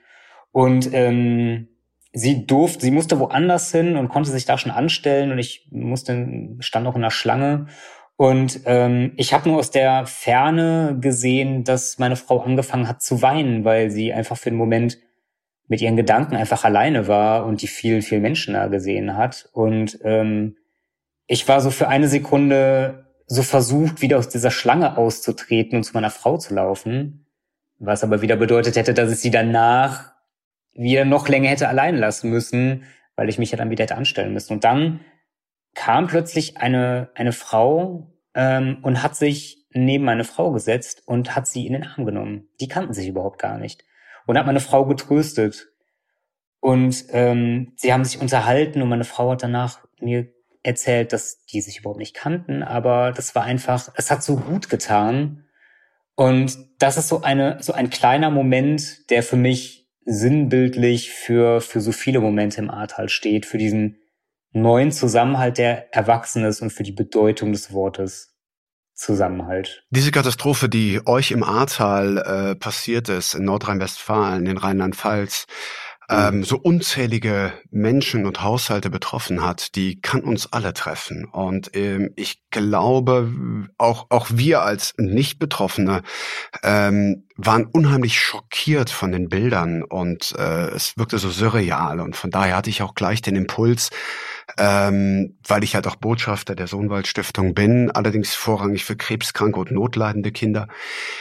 [0.51, 1.67] und ähm,
[2.15, 6.56] sie durfte, sie musste woanders hin und konnte sich da schon anstellen und ich musste,
[6.60, 7.67] stand noch in der Schlange.
[8.15, 13.21] Und ähm, ich habe nur aus der Ferne gesehen, dass meine Frau angefangen hat zu
[13.21, 14.97] weinen, weil sie einfach für den Moment
[15.67, 19.49] mit ihren Gedanken einfach alleine war und die vielen, vielen Menschen da gesehen hat.
[19.51, 20.56] Und ähm,
[21.28, 25.93] ich war so für eine Sekunde so versucht, wieder aus dieser Schlange auszutreten und zu
[25.93, 27.25] meiner Frau zu laufen,
[27.80, 30.14] was aber wieder bedeutet hätte, dass ich sie danach
[30.75, 32.83] wieder noch länger hätte allein lassen müssen,
[33.15, 34.53] weil ich mich ja dann wieder hätte anstellen müssen.
[34.53, 34.99] Und dann
[35.73, 41.47] kam plötzlich eine, eine Frau ähm, und hat sich neben meine Frau gesetzt und hat
[41.47, 42.49] sie in den Arm genommen.
[42.59, 43.83] Die kannten sich überhaupt gar nicht.
[44.25, 45.67] Und hat meine Frau getröstet.
[46.59, 50.27] Und ähm, sie haben sich unterhalten und meine Frau hat danach mir
[50.63, 54.67] erzählt, dass die sich überhaupt nicht kannten, aber das war einfach, es hat so gut
[54.67, 55.45] getan.
[56.15, 61.81] Und das ist so eine, so ein kleiner Moment, der für mich sinnbildlich für, für
[61.81, 63.97] so viele Momente im Ahrtal steht, für diesen
[64.51, 68.35] neuen Zusammenhalt, der erwachsen ist und für die Bedeutung des Wortes
[68.93, 69.83] Zusammenhalt.
[69.89, 75.47] Diese Katastrophe, die euch im Ahrtal äh, passiert ist, in Nordrhein-Westfalen, in Rheinland-Pfalz,
[76.09, 81.25] ähm, so unzählige Menschen und Haushalte betroffen hat, die kann uns alle treffen.
[81.25, 83.31] Und ähm, ich glaube,
[83.77, 86.03] auch, auch wir als Nicht-Betroffene
[86.63, 91.99] ähm, waren unheimlich schockiert von den Bildern und äh, es wirkte so surreal.
[91.99, 93.89] Und von daher hatte ich auch gleich den Impuls,
[94.57, 99.71] ähm, weil ich halt auch Botschafter der Sohnwald Stiftung bin, allerdings vorrangig für krebskranke und
[99.71, 100.67] notleidende Kinder.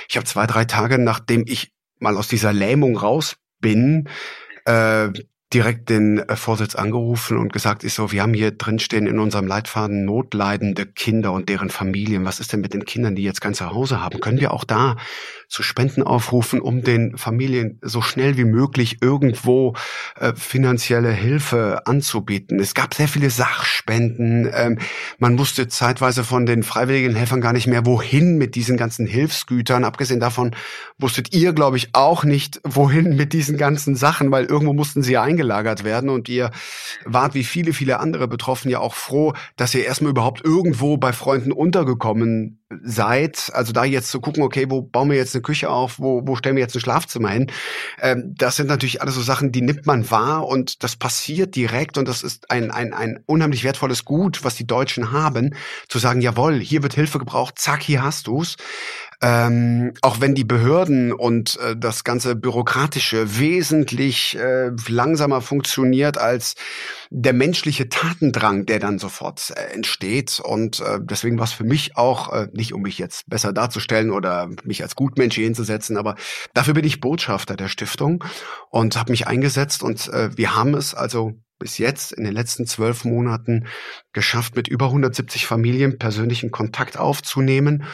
[0.08, 4.08] Ich habe zwei, drei Tage, nachdem ich mal aus dieser Lähmung raus bin,
[4.64, 5.11] äh,
[5.55, 9.46] direkt den äh, Vorsitz angerufen und gesagt, ist so, wir haben hier drinstehen in unserem
[9.46, 12.24] Leitfaden notleidende Kinder und deren Familien.
[12.24, 14.20] Was ist denn mit den Kindern, die jetzt kein Zuhause haben?
[14.20, 14.96] Können wir auch da
[15.48, 19.74] zu Spenden aufrufen, um den Familien so schnell wie möglich irgendwo
[20.18, 22.61] äh, finanzielle Hilfe anzubieten?
[22.61, 24.50] Es gab sehr viele Sachspenden.
[24.52, 24.78] Ähm,
[25.18, 29.85] man wusste zeitweise von den freiwilligen Helfern gar nicht mehr, wohin mit diesen ganzen Hilfsgütern.
[29.85, 30.54] Abgesehen davon
[30.98, 35.12] wusstet ihr, glaube ich, auch nicht, wohin mit diesen ganzen Sachen, weil irgendwo mussten sie
[35.12, 36.50] ja eingelagert werden und ihr
[37.04, 41.12] wart wie viele, viele andere Betroffen ja auch froh, dass ihr erstmal überhaupt irgendwo bei
[41.12, 45.70] Freunden untergekommen seid, also da jetzt zu gucken, okay, wo bauen wir jetzt eine Küche
[45.70, 47.50] auf, wo, wo stellen wir jetzt ein Schlafzimmer hin,
[48.00, 51.98] ähm, das sind natürlich alles so Sachen, die nimmt man wahr und das passiert direkt
[51.98, 55.55] und das ist ein, ein, ein unheimlich wertvolles Gut, was die Deutschen haben,
[55.88, 58.57] zu sagen, jawohl, hier wird Hilfe gebraucht, zack, hier hast du's.
[59.24, 66.56] Ähm, auch wenn die Behörden und äh, das ganze Bürokratische wesentlich äh, langsamer funktioniert als
[67.08, 70.40] der menschliche Tatendrang, der dann sofort äh, entsteht.
[70.44, 74.10] Und äh, deswegen war es für mich auch, äh, nicht um mich jetzt besser darzustellen
[74.10, 76.16] oder mich als Gutmensch hier hinzusetzen, aber
[76.52, 78.22] dafür bin ich Botschafter der Stiftung
[78.68, 81.32] und habe mich eingesetzt und äh, wir haben es also
[81.64, 83.68] bis jetzt in den letzten zwölf Monaten
[84.12, 87.85] geschafft, mit über 170 Familien persönlichen Kontakt aufzunehmen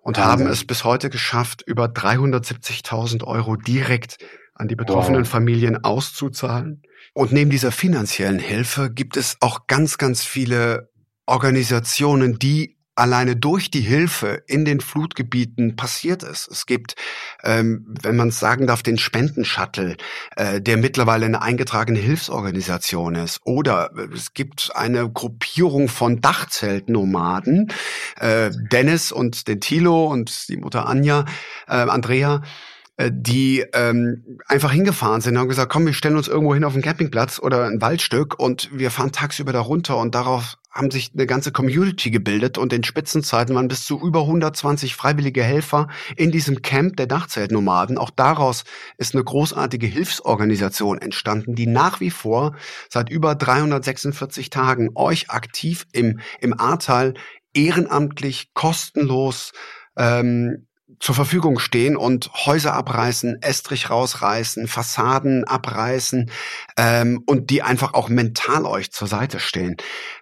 [0.00, 0.46] und Wahnsinn.
[0.46, 4.16] haben es bis heute geschafft, über 370.000 Euro direkt
[4.54, 5.28] an die betroffenen wow.
[5.28, 6.80] Familien auszuzahlen.
[7.12, 10.88] Und neben dieser finanziellen Hilfe gibt es auch ganz, ganz viele
[11.26, 16.48] Organisationen, die alleine durch die Hilfe in den Flutgebieten passiert ist.
[16.48, 16.96] Es gibt,
[17.42, 19.96] ähm, wenn man es sagen darf, den Spendenshuttle,
[20.36, 23.40] äh, der mittlerweile eine eingetragene Hilfsorganisation ist.
[23.44, 27.72] Oder es gibt eine Gruppierung von Dachzeltnomaden,
[28.20, 31.24] äh, Dennis und den Tilo und die Mutter Anja,
[31.66, 32.40] äh, Andrea, äh,
[32.98, 36.74] die ähm, einfach hingefahren sind und haben gesagt, komm, wir stellen uns irgendwo hin auf
[36.74, 41.12] einen Campingplatz oder ein Waldstück und wir fahren tagsüber da runter und darauf haben sich
[41.14, 46.30] eine ganze Community gebildet und in Spitzenzeiten waren bis zu über 120 freiwillige Helfer in
[46.30, 47.98] diesem Camp der Dachzeltnomaden.
[47.98, 48.64] Auch daraus
[48.96, 52.56] ist eine großartige Hilfsorganisation entstanden, die nach wie vor
[52.90, 57.14] seit über 346 Tagen euch aktiv im, im Ahrtal
[57.54, 59.52] ehrenamtlich, kostenlos
[59.96, 60.67] ähm,
[61.00, 66.30] zur Verfügung stehen und Häuser abreißen, Estrich rausreißen, Fassaden abreißen
[66.76, 69.76] ähm, und die einfach auch mental euch zur Seite stehen.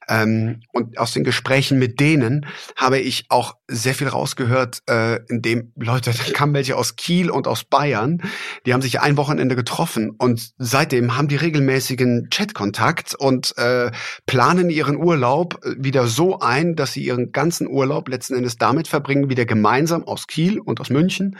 [0.09, 5.43] Ähm, und aus den Gesprächen mit denen habe ich auch sehr viel rausgehört, äh, in
[5.43, 8.23] dem Leute, da kamen welche aus Kiel und aus Bayern,
[8.65, 13.91] die haben sich ein Wochenende getroffen und seitdem haben die regelmäßigen Chatkontakt und äh,
[14.27, 19.29] planen ihren Urlaub wieder so ein, dass sie ihren ganzen Urlaub letzten Endes damit verbringen,
[19.29, 21.37] wieder gemeinsam aus Kiel und aus München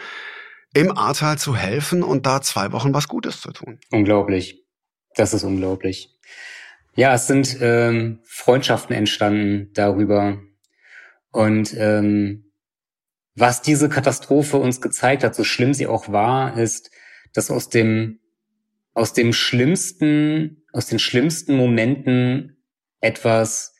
[0.75, 3.79] im Ahrtal zu helfen und da zwei Wochen was Gutes zu tun.
[3.91, 4.63] Unglaublich.
[5.15, 6.16] Das ist unglaublich.
[6.97, 10.41] Ja, es sind ähm, Freundschaften entstanden darüber.
[11.31, 12.51] Und ähm,
[13.35, 16.91] was diese Katastrophe uns gezeigt hat, so schlimm sie auch war, ist,
[17.35, 18.21] dass aus dem
[18.95, 22.57] aus dem schlimmsten, aus den schlimmsten Momenten
[23.03, 23.75] etwas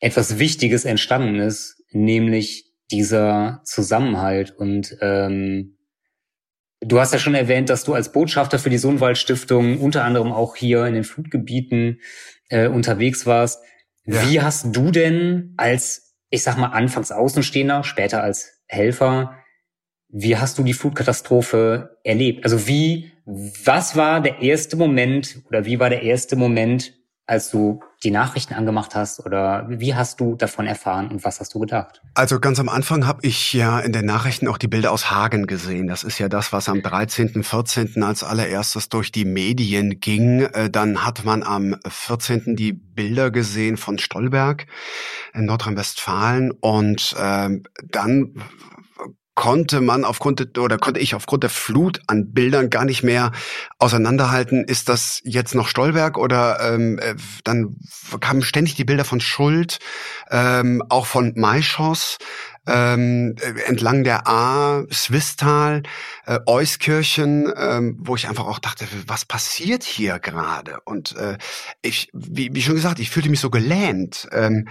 [0.00, 5.77] etwas Wichtiges entstanden ist, nämlich dieser Zusammenhalt und ähm,
[6.80, 10.32] Du hast ja schon erwähnt, dass du als Botschafter für die Sohnwald Stiftung unter anderem
[10.32, 12.00] auch hier in den Flutgebieten
[12.50, 13.62] äh, unterwegs warst.
[14.04, 14.28] Ja.
[14.28, 19.34] Wie hast du denn als, ich sag mal, anfangs Außenstehender, später als Helfer,
[20.08, 22.44] wie hast du die Flutkatastrophe erlebt?
[22.44, 26.94] Also wie, was war der erste Moment oder wie war der erste Moment,
[27.28, 31.52] als du die Nachrichten angemacht hast oder wie hast du davon erfahren und was hast
[31.52, 32.00] du gedacht?
[32.14, 35.46] Also ganz am Anfang habe ich ja in den Nachrichten auch die Bilder aus Hagen
[35.46, 35.88] gesehen.
[35.88, 38.02] Das ist ja das, was am 13., 14.
[38.02, 40.40] als allererstes durch die Medien ging.
[40.40, 42.56] Äh, dann hat man am 14.
[42.56, 44.66] die Bilder gesehen von Stolberg
[45.34, 47.50] in Nordrhein-Westfalen und äh,
[47.90, 48.34] dann
[49.38, 53.30] konnte man aufgrund oder konnte ich aufgrund der Flut an Bildern gar nicht mehr
[53.78, 57.76] auseinanderhalten, ist das jetzt noch Stolberg oder ähm, äh, dann
[58.18, 59.78] kamen ständig die Bilder von Schuld,
[60.32, 62.18] ähm, auch von Maischoss
[62.68, 63.34] ähm,
[63.66, 65.82] entlang der A, Swisttal,
[66.26, 70.78] äh, Euskirchen, ähm, wo ich einfach auch dachte, was passiert hier gerade?
[70.84, 71.38] Und äh,
[71.82, 74.28] ich, wie, wie schon gesagt, ich fühlte mich so gelähmt.
[74.32, 74.68] Ähm,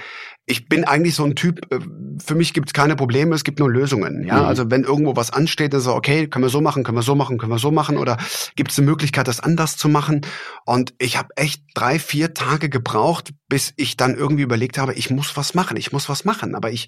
[0.49, 1.79] ich bin eigentlich so ein Typ, äh,
[2.23, 4.25] für mich gibt es keine Probleme, es gibt nur Lösungen.
[4.25, 4.45] Ja, mhm.
[4.45, 7.15] also wenn irgendwo was ansteht, dann so, okay, können wir so machen, können wir so
[7.15, 8.17] machen, können wir so machen oder
[8.55, 10.21] gibt es eine Möglichkeit, das anders zu machen?
[10.65, 15.09] Und ich habe echt drei, vier Tage gebraucht, bis ich dann irgendwie überlegt habe, ich
[15.09, 16.55] muss was machen, ich muss was machen.
[16.55, 16.87] Aber ich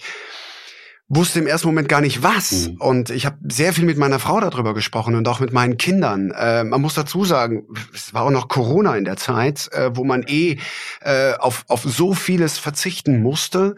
[1.10, 2.70] wusste im ersten Moment gar nicht was.
[2.70, 2.78] Mhm.
[2.78, 6.32] Und ich habe sehr viel mit meiner Frau darüber gesprochen und auch mit meinen Kindern.
[6.32, 10.04] Äh, man muss dazu sagen, es war auch noch Corona in der Zeit, äh, wo
[10.04, 10.58] man eh
[11.02, 13.76] äh, auf, auf so vieles verzichten musste.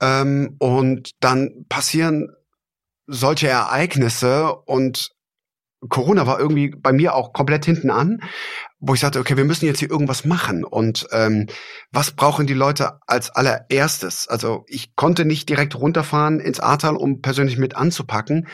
[0.00, 2.32] Ähm, und dann passieren
[3.06, 5.12] solche Ereignisse und
[5.88, 8.22] Corona war irgendwie bei mir auch komplett hinten an,
[8.78, 10.64] wo ich sagte, okay, wir müssen jetzt hier irgendwas machen.
[10.64, 11.48] Und ähm,
[11.90, 14.28] was brauchen die Leute als allererstes?
[14.28, 18.48] Also ich konnte nicht direkt runterfahren ins Ahrtal, um persönlich mit anzupacken.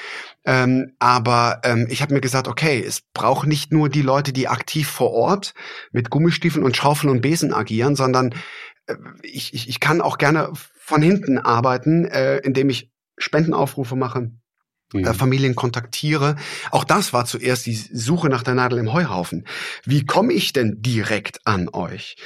[0.44, 4.48] Ähm, aber ähm, ich habe mir gesagt, okay, es braucht nicht nur die Leute, die
[4.48, 5.54] aktiv vor Ort
[5.92, 8.34] mit Gummistiefeln und Schaufeln und Besen agieren, sondern
[8.86, 14.30] äh, ich, ich, ich kann auch gerne von hinten arbeiten, äh, indem ich Spendenaufrufe mache,
[14.92, 15.04] mhm.
[15.04, 16.36] äh, Familien kontaktiere.
[16.70, 19.46] Auch das war zuerst die Suche nach der Nadel im Heuhaufen.
[19.84, 22.16] Wie komme ich denn direkt an euch?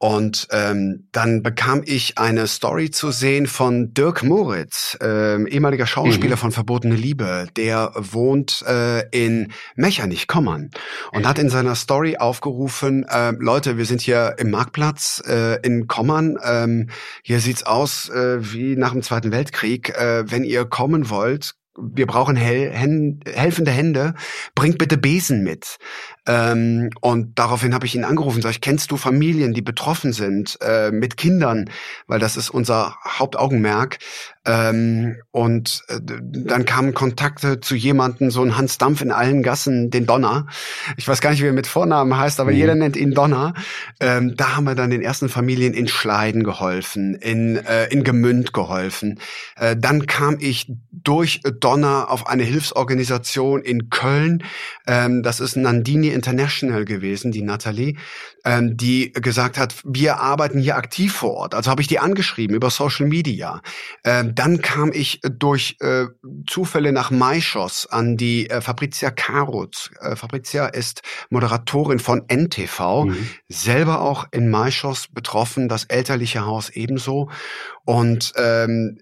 [0.00, 6.36] Und ähm, dann bekam ich eine Story zu sehen von Dirk Moritz, äh, ehemaliger Schauspieler
[6.36, 6.40] mhm.
[6.40, 7.48] von Verbotene Liebe.
[7.56, 10.70] Der wohnt äh, in Mechernich-Kommern
[11.12, 15.88] und hat in seiner Story aufgerufen, äh, Leute, wir sind hier im Marktplatz äh, in
[15.88, 16.38] Kommern.
[16.44, 16.90] Ähm,
[17.24, 19.90] hier sieht's aus äh, wie nach dem Zweiten Weltkrieg.
[19.90, 24.14] Äh, wenn ihr kommen wollt, wir brauchen hel helfende Hände,
[24.54, 25.78] bringt bitte Besen mit.
[26.28, 30.58] Ähm, und daraufhin habe ich ihn angerufen, sag ich, kennst du Familien, die betroffen sind
[30.60, 31.70] äh, mit Kindern,
[32.06, 33.98] weil das ist unser Hauptaugenmerk.
[34.44, 39.90] Ähm, und äh, dann kamen Kontakte zu jemanden, so ein Hans Dampf in allen Gassen,
[39.90, 40.46] den Donner.
[40.96, 42.56] Ich weiß gar nicht, wie er mit Vornamen heißt, aber mhm.
[42.56, 43.54] jeder nennt ihn Donner.
[44.00, 48.52] Ähm, da haben wir dann den ersten Familien in Schleiden geholfen, in, äh, in Gemünd
[48.52, 49.18] geholfen.
[49.56, 54.44] Äh, dann kam ich durch Donner auf eine Hilfsorganisation in Köln.
[54.86, 57.96] Ähm, das ist Nandini International gewesen, die Nathalie
[58.48, 61.54] ähm, die gesagt hat, wir arbeiten hier aktiv vor Ort.
[61.54, 63.60] Also habe ich die angeschrieben über Social Media.
[64.04, 66.06] Ähm, dann kam ich durch äh,
[66.46, 69.90] Zufälle nach Maischoss an die äh, Fabrizia Karutz.
[70.00, 73.28] Äh, Fabrizia ist Moderatorin von NTV, mhm.
[73.48, 77.28] selber auch in Maischoss betroffen, das elterliche Haus ebenso.
[77.84, 78.98] Und ähm,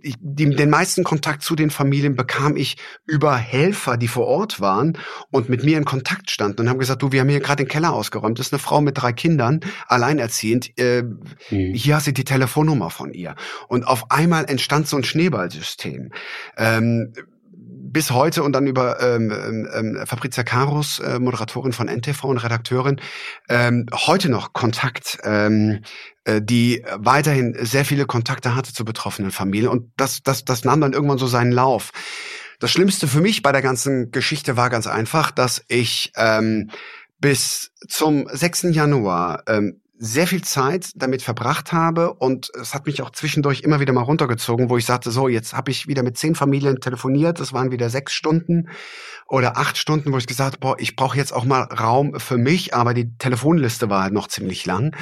[0.00, 4.60] ich, die, den meisten Kontakt zu den Familien bekam ich über Helfer, die vor Ort
[4.60, 4.98] waren
[5.30, 7.68] und mit mir in Kontakt standen und haben gesagt, du, wir haben hier gerade den
[7.68, 8.38] Keller ausgeräumt.
[8.38, 10.78] Das ist eine Frau mit drei Kindern, alleinerziehend.
[10.78, 11.74] Äh, mhm.
[11.74, 13.34] Hier hast du die Telefonnummer von ihr.
[13.68, 16.10] Und auf einmal entstand so ein Schneeballsystem.
[16.56, 17.12] Ähm,
[17.88, 22.38] bis heute und dann über ähm, ähm, ähm, Fabrizia Karus, äh, Moderatorin von NTV und
[22.38, 23.00] Redakteurin,
[23.48, 25.80] ähm, heute noch Kontakt, ähm,
[26.24, 30.82] äh, die weiterhin sehr viele Kontakte hatte zu betroffenen Familien und das, das, das nahm
[30.82, 31.92] dann irgendwann so seinen Lauf.
[32.58, 36.70] Das Schlimmste für mich bei der ganzen Geschichte war ganz einfach, dass ich ähm,
[37.18, 38.68] bis zum 6.
[38.70, 43.80] Januar ähm, sehr viel Zeit damit verbracht habe und es hat mich auch zwischendurch immer
[43.80, 47.40] wieder mal runtergezogen, wo ich sagte, so, jetzt habe ich wieder mit zehn Familien telefoniert,
[47.40, 48.68] das waren wieder sechs Stunden
[49.26, 52.36] oder acht Stunden, wo ich gesagt habe, boah, ich brauche jetzt auch mal Raum für
[52.36, 54.94] mich, aber die Telefonliste war halt noch ziemlich lang.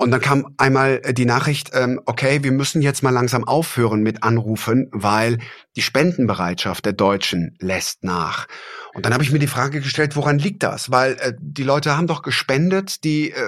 [0.00, 4.00] Und dann kam einmal äh, die Nachricht, ähm, okay, wir müssen jetzt mal langsam aufhören
[4.00, 5.38] mit Anrufen, weil
[5.74, 8.46] die Spendenbereitschaft der Deutschen lässt nach.
[8.94, 10.92] Und dann habe ich mir die Frage gestellt, woran liegt das?
[10.92, 13.42] Weil äh, die Leute haben doch gespendet, die äh,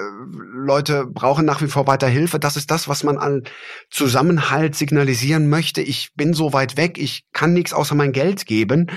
[0.53, 2.37] Leute brauchen nach wie vor weiter Hilfe.
[2.37, 3.43] Das ist das, was man an
[3.89, 5.81] Zusammenhalt signalisieren möchte.
[5.81, 8.91] Ich bin so weit weg, ich kann nichts außer mein Geld geben.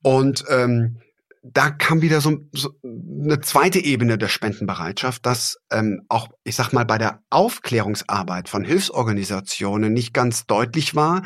[0.00, 1.00] Und ähm,
[1.42, 6.72] da kam wieder so, so eine zweite Ebene der Spendenbereitschaft, dass ähm, auch, ich sag
[6.72, 11.22] mal, bei der Aufklärungsarbeit von Hilfsorganisationen nicht ganz deutlich war,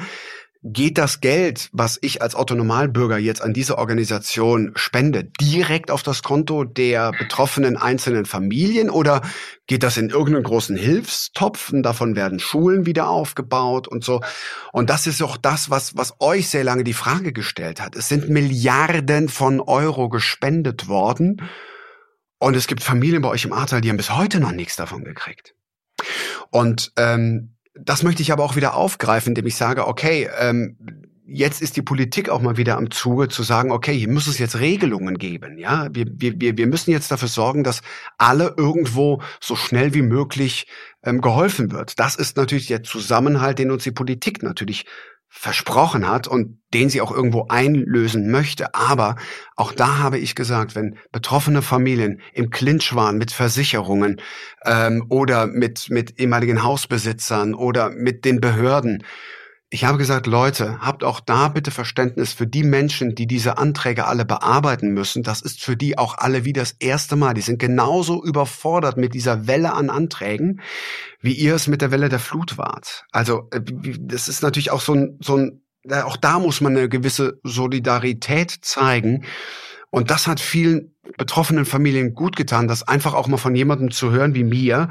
[0.69, 6.25] geht das Geld, was ich als Autonomalbürger jetzt an diese Organisation spende, direkt auf das
[6.25, 9.23] Konto der betroffenen einzelnen Familien oder
[9.69, 14.23] geht das in irgendeinen großen Hilfstopf und davon werden Schulen wieder aufgebaut und so.
[14.73, 17.95] Und das ist auch das, was, was euch sehr lange die Frage gestellt hat.
[17.95, 21.43] Es sind Milliarden von Euro gespendet worden
[22.39, 25.05] und es gibt Familien bei euch im Ahrtal, die haben bis heute noch nichts davon
[25.05, 25.55] gekriegt.
[26.51, 30.77] Und ähm, das möchte ich aber auch wieder aufgreifen, indem ich sage, okay, ähm,
[31.27, 34.39] jetzt ist die Politik auch mal wieder am Zuge zu sagen, okay, hier muss es
[34.39, 35.89] jetzt Regelungen geben, ja.
[35.93, 37.83] Wir, wir, wir müssen jetzt dafür sorgen, dass
[38.17, 40.67] alle irgendwo so schnell wie möglich
[41.03, 41.99] ähm, geholfen wird.
[41.99, 44.87] Das ist natürlich der Zusammenhalt, den uns die Politik natürlich
[45.29, 48.75] versprochen hat und den sie auch irgendwo einlösen möchte.
[48.75, 49.17] Aber
[49.55, 54.21] auch da habe ich gesagt, wenn betroffene Familien im Clinch waren mit Versicherungen
[54.65, 59.05] ähm, oder mit, mit ehemaligen Hausbesitzern oder mit den Behörden,
[59.69, 64.07] ich habe gesagt, Leute, habt auch da bitte Verständnis für die Menschen, die diese Anträge
[64.07, 65.25] alle bearbeiten müssen.
[65.25, 67.35] Das ist für die auch alle wie das erste Mal.
[67.35, 70.61] Die sind genauso überfordert mit dieser Welle an Anträgen,
[71.21, 73.07] wie ihr es mit der Welle der Flut wart.
[73.11, 73.61] Also, äh,
[74.01, 78.59] das ist natürlich auch so ein, so ein, auch da muss man eine gewisse Solidarität
[78.63, 79.25] zeigen.
[79.91, 84.13] Und das hat vielen betroffenen Familien gut getan, das einfach auch mal von jemandem zu
[84.13, 84.91] hören wie mir,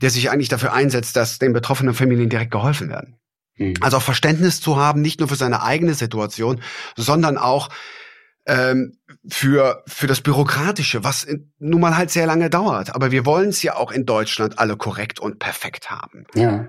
[0.00, 3.18] der sich eigentlich dafür einsetzt, dass den betroffenen Familien direkt geholfen werden.
[3.56, 3.74] Mhm.
[3.80, 6.60] Also auch Verständnis zu haben, nicht nur für seine eigene Situation,
[6.96, 7.68] sondern auch
[8.46, 8.98] ähm,
[9.28, 11.26] für, für das Bürokratische, was
[11.58, 12.94] nun mal halt sehr lange dauert.
[12.94, 16.26] Aber wir wollen es ja auch in Deutschland alle korrekt und perfekt haben.
[16.34, 16.68] Ja.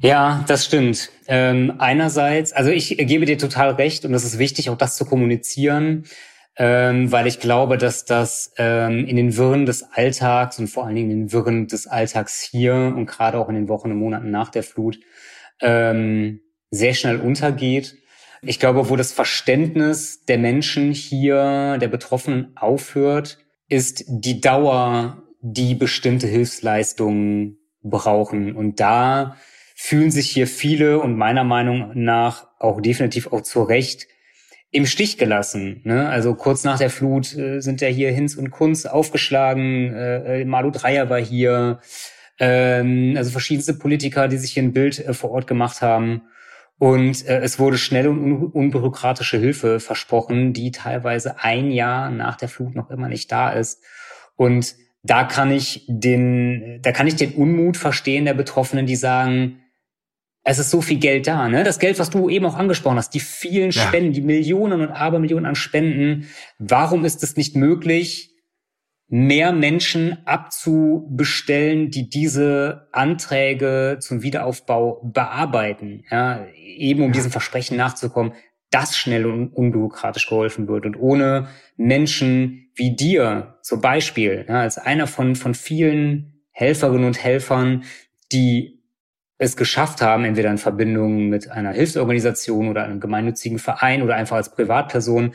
[0.00, 1.10] Ja, das stimmt.
[1.26, 5.04] Ähm, einerseits, also ich gebe dir total recht und es ist wichtig, auch das zu
[5.04, 6.04] kommunizieren
[6.56, 10.94] ähm, weil ich glaube, dass das ähm, in den Wirren des Alltags und vor allen
[10.94, 14.30] Dingen in den Wirren des Alltags hier und gerade auch in den Wochen und Monaten
[14.30, 14.98] nach der Flut
[15.60, 16.40] ähm,
[16.70, 17.96] sehr schnell untergeht.
[18.42, 23.38] Ich glaube, wo das Verständnis der Menschen hier, der Betroffenen aufhört,
[23.68, 28.54] ist die Dauer, die bestimmte Hilfsleistungen brauchen.
[28.54, 29.36] Und da
[29.74, 34.06] fühlen sich hier viele und meiner Meinung nach auch definitiv auch zu Recht
[34.72, 35.82] im Stich gelassen.
[35.84, 36.08] Ne?
[36.08, 40.44] Also kurz nach der Flut äh, sind ja hier Hinz und Kunz aufgeschlagen, äh, äh,
[40.46, 41.78] Malu Dreyer war hier,
[42.40, 46.22] ähm, also verschiedenste Politiker, die sich hier ein Bild äh, vor Ort gemacht haben.
[46.78, 52.36] Und äh, es wurde schnelle und un unbürokratische Hilfe versprochen, die teilweise ein Jahr nach
[52.36, 53.84] der Flut noch immer nicht da ist.
[54.36, 59.61] Und da kann ich den, da kann ich den Unmut verstehen der Betroffenen, die sagen,
[60.44, 61.62] es ist so viel Geld da, ne?
[61.62, 63.82] Das Geld, was du eben auch angesprochen hast, die vielen ja.
[63.82, 66.28] Spenden, die Millionen und Abermillionen an Spenden.
[66.58, 68.30] Warum ist es nicht möglich,
[69.08, 77.12] mehr Menschen abzubestellen, die diese Anträge zum Wiederaufbau bearbeiten, ja, eben um ja.
[77.12, 78.32] diesem Versprechen nachzukommen,
[78.70, 84.78] dass schnell und unbürokratisch geholfen wird und ohne Menschen wie dir zum Beispiel, ja, als
[84.78, 87.84] einer von, von vielen Helferinnen und Helfern,
[88.32, 88.81] die
[89.42, 94.36] es geschafft haben, entweder in Verbindung mit einer Hilfsorganisation oder einem gemeinnützigen Verein oder einfach
[94.36, 95.34] als Privatperson,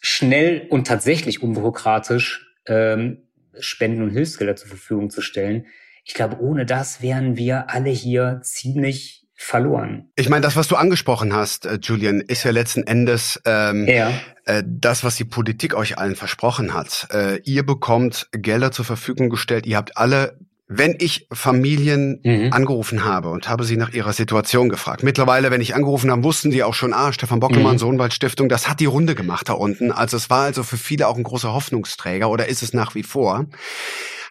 [0.00, 3.24] schnell und tatsächlich unbürokratisch ähm,
[3.58, 5.66] Spenden und Hilfsgelder zur Verfügung zu stellen.
[6.04, 10.10] Ich glaube, ohne das wären wir alle hier ziemlich verloren.
[10.14, 14.12] Ich meine, das, was du angesprochen hast, äh, Julian, ist ja letzten Endes ähm, ja.
[14.44, 17.08] äh, das, was die Politik euch allen versprochen hat.
[17.12, 20.38] Äh, ihr bekommt Gelder zur Verfügung gestellt, ihr habt alle
[20.68, 22.52] wenn ich Familien mhm.
[22.52, 25.02] angerufen habe und habe sie nach ihrer Situation gefragt.
[25.02, 27.78] Mittlerweile, wenn ich angerufen habe, wussten sie auch schon, ah, Stefan Bockelmann, mhm.
[27.78, 29.90] Sohnwald Stiftung, das hat die Runde gemacht da unten.
[29.90, 33.02] Also es war also für viele auch ein großer Hoffnungsträger oder ist es nach wie
[33.02, 33.46] vor.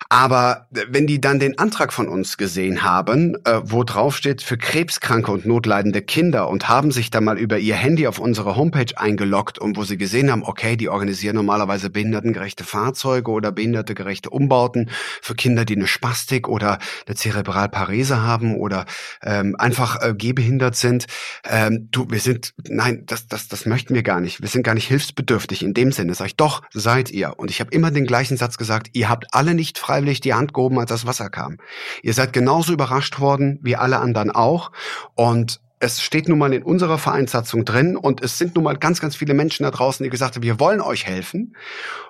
[0.10, 4.58] Aber wenn die dann den Antrag von uns gesehen haben, äh, wo drauf steht für
[4.58, 8.98] krebskranke und notleidende Kinder und haben sich dann mal über ihr Handy auf unsere Homepage
[8.98, 14.90] eingeloggt und wo sie gesehen haben, okay, die organisieren normalerweise behindertengerechte Fahrzeuge oder behindertegerechte Umbauten
[15.22, 18.86] für Kinder, die eine Spastik oder eine Zerebralparese haben oder
[19.24, 21.08] ähm, einfach äh, gehbehindert sind.
[21.50, 24.42] Ähm, du, wir sind, nein, das, das, das möchten wir gar nicht.
[24.42, 26.16] Wir sind gar nicht hilfsbedürftig in dem Sinne.
[26.16, 27.38] Sag ich, doch, seid ihr.
[27.38, 30.54] Und ich habe immer den gleichen Satz gesagt, ihr habt alle nicht freiwillig die Hand
[30.54, 31.58] gehoben, als das Wasser kam.
[32.04, 34.72] Ihr seid genauso überrascht worden wie alle anderen auch.
[35.16, 39.00] Und es steht nun mal in unserer Vereinssatzung drin und es sind nun mal ganz,
[39.00, 41.56] ganz viele Menschen da draußen, die gesagt haben, wir wollen euch helfen.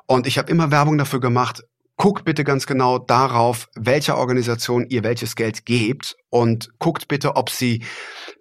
[0.08, 1.64] Und ich habe immer Werbung dafür gemacht,
[1.98, 7.50] guckt bitte ganz genau darauf, welcher Organisation ihr welches Geld gebt und guckt bitte, ob
[7.50, 7.84] sie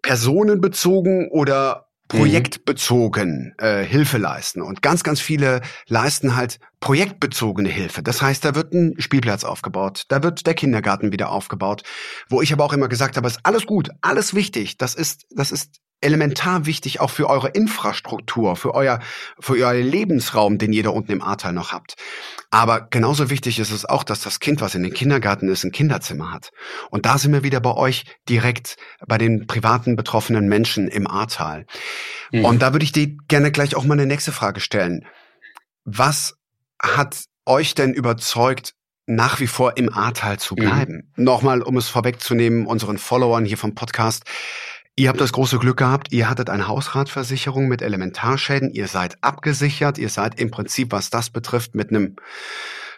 [0.03, 1.86] personenbezogen oder.
[2.09, 4.63] Projektbezogen äh, Hilfe leisten.
[4.63, 8.03] Und ganz, ganz viele leisten halt projektbezogene Hilfe.
[8.03, 11.83] Das heißt, da wird ein Spielplatz aufgebaut, da wird der Kindergarten wieder aufgebaut,
[12.29, 14.77] wo ich aber auch immer gesagt habe, ist alles gut, alles wichtig.
[14.79, 19.01] Das ist, das ist elementar wichtig auch für eure Infrastruktur, für euer,
[19.39, 21.97] für euer Lebensraum, den ihr da unten im Ahrtal noch habt.
[22.51, 25.73] Aber genauso wichtig ist es auch, dass das Kind, was in den Kindergarten ist, ein
[25.73, 26.53] Kinderzimmer hat.
[26.91, 28.77] Und da sind wir wieder bei euch direkt
[29.07, 31.67] bei den privaten betroffenen Menschen im Ahrtal.
[32.33, 32.45] Mhm.
[32.45, 35.05] Und da würde ich dir gerne gleich auch mal eine nächste Frage stellen.
[35.85, 36.37] Was
[36.81, 38.75] hat euch denn überzeugt,
[39.07, 40.61] nach wie vor im Ahrtal zu mhm.
[40.61, 41.13] bleiben?
[41.17, 41.25] Mhm.
[41.25, 44.25] Nochmal, um es vorwegzunehmen, unseren Followern hier vom Podcast.
[44.99, 49.99] Ihr habt das große Glück gehabt, ihr hattet eine Hausratversicherung mit Elementarschäden, ihr seid abgesichert,
[49.99, 52.17] ihr seid im Prinzip, was das betrifft, mit einem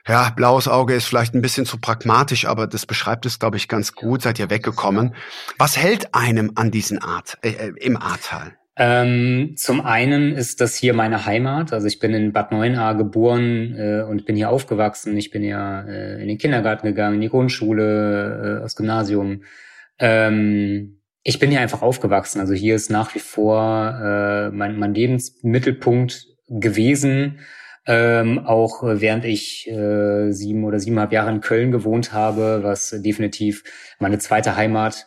[0.06, 3.66] ja, blaues Auge ist vielleicht ein bisschen zu pragmatisch, aber das beschreibt es, glaube ich,
[3.66, 4.22] ganz gut.
[4.22, 5.14] Seid ihr weggekommen?
[5.58, 8.52] Was hält einem an diesen Art äh, äh, im Ahrtal?
[8.76, 11.72] Ähm, zum einen ist das hier meine Heimat.
[11.72, 15.16] Also ich bin in Bad Neuenahr geboren äh, und bin hier aufgewachsen.
[15.16, 19.42] Ich bin ja äh, in den Kindergarten gegangen, in die Grundschule, äh, aufs Gymnasium.
[19.98, 20.97] Ähm,
[21.28, 22.40] ich bin hier einfach aufgewachsen.
[22.40, 27.40] Also hier ist nach wie vor äh, mein, mein Lebensmittelpunkt gewesen.
[27.86, 33.62] Ähm, auch während ich äh, sieben oder siebeneinhalb Jahre in Köln gewohnt habe, was definitiv
[33.98, 35.06] meine zweite Heimat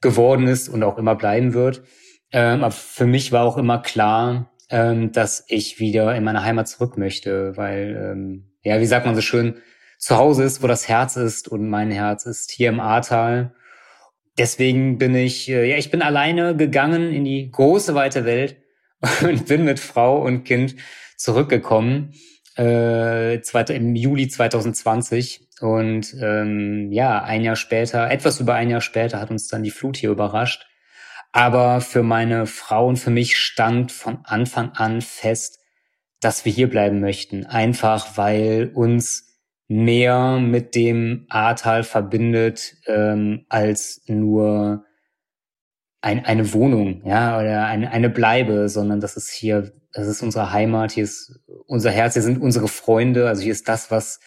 [0.00, 1.84] geworden ist und auch immer bleiben wird.
[2.32, 6.66] Ähm, aber für mich war auch immer klar, ähm, dass ich wieder in meine Heimat
[6.66, 9.58] zurück möchte, weil, ähm, ja, wie sagt man so schön,
[9.96, 13.54] zu Hause ist, wo das Herz ist und mein Herz ist hier im Ahrtal
[14.38, 18.56] deswegen bin ich, äh, ja, ich bin alleine gegangen in die große weite Welt
[19.22, 20.76] und bin mit Frau und Kind
[21.16, 22.14] zurückgekommen
[22.56, 29.20] äh, im Juli 2020 und ähm, ja, ein Jahr später, etwas über ein Jahr später
[29.20, 30.66] hat uns dann die Flut hier überrascht.
[31.32, 35.60] Aber für meine Frau und für mich stand von Anfang an fest,
[36.20, 37.46] dass wir hier bleiben möchten.
[37.46, 39.31] Einfach weil uns
[39.72, 44.84] mehr mit dem Ahrtal verbindet ähm, als nur
[46.00, 50.52] ein, eine Wohnung, ja, oder eine, eine Bleibe, sondern das ist hier, das ist unsere
[50.52, 54.20] Heimat, hier ist unser Herz, hier sind unsere Freunde, also hier ist das, was,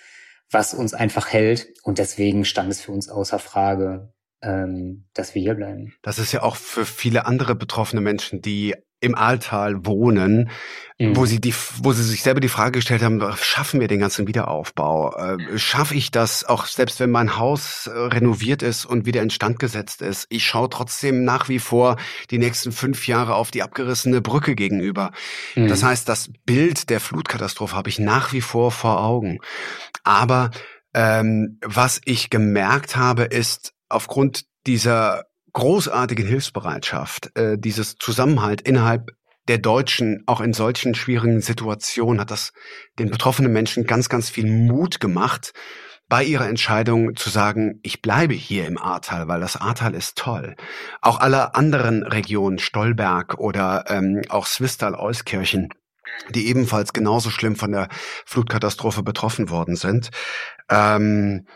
[0.49, 1.67] was uns einfach hält.
[1.83, 5.93] Und deswegen stand es für uns außer Frage, ähm, dass wir hier bleiben.
[6.01, 8.75] Das ist ja auch für viele andere betroffene Menschen, die
[9.05, 10.49] im Ahrtal wohnen,
[10.97, 11.15] mhm.
[11.15, 14.27] wo sie die, wo sie sich selber die Frage gestellt haben, schaffen wir den ganzen
[14.27, 15.15] Wiederaufbau?
[15.15, 19.59] Äh, Schaffe ich das, auch selbst wenn mein Haus äh, renoviert ist und wieder instand
[19.59, 20.25] gesetzt ist?
[20.29, 21.97] Ich schaue trotzdem nach wie vor
[22.31, 25.11] die nächsten fünf Jahre auf die abgerissene Brücke gegenüber.
[25.55, 25.67] Mhm.
[25.67, 29.39] Das heißt, das Bild der Flutkatastrophe habe ich nach wie vor vor Augen.
[30.03, 30.51] Aber
[30.93, 35.25] ähm, was ich gemerkt habe, ist aufgrund dieser
[35.55, 39.11] großartigen Hilfsbereitschaft, äh, dieses Zusammenhalt innerhalb
[39.47, 42.51] der Deutschen, auch in solchen schwierigen Situationen, hat das
[42.99, 45.53] den betroffenen Menschen ganz, ganz viel Mut gemacht,
[46.09, 50.55] bei ihrer Entscheidung zu sagen, ich bleibe hier im Ahrtal, weil das Ahrtal ist toll.
[51.01, 55.69] Auch alle anderen Regionen, Stolberg oder ähm, auch Swistal-Euskirchen,
[56.29, 57.87] die ebenfalls genauso schlimm von der
[58.25, 60.11] Flutkatastrophe betroffen worden sind.
[60.69, 61.47] Ähm,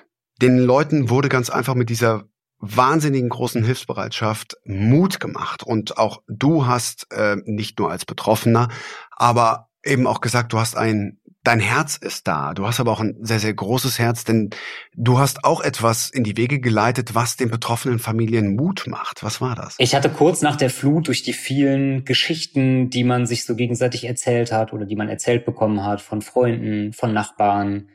[0.41, 2.24] den Leuten wurde ganz einfach mit dieser
[2.60, 5.64] wahnsinnigen großen Hilfsbereitschaft Mut gemacht.
[5.64, 8.70] Und auch du hast äh, nicht nur als Betroffener,
[9.12, 12.53] aber eben auch gesagt, du hast ein, dein Herz ist da.
[12.53, 14.49] Du hast aber auch ein sehr, sehr großes Herz, denn
[14.93, 19.24] du hast auch etwas in die Wege geleitet, was den betroffenen Familien Mut macht.
[19.24, 19.76] Was war das?
[19.78, 24.05] Ich hatte kurz nach der Flut durch die vielen Geschichten, die man sich so gegenseitig
[24.05, 27.88] erzählt hat oder die man erzählt bekommen hat von Freunden, von Nachbarn,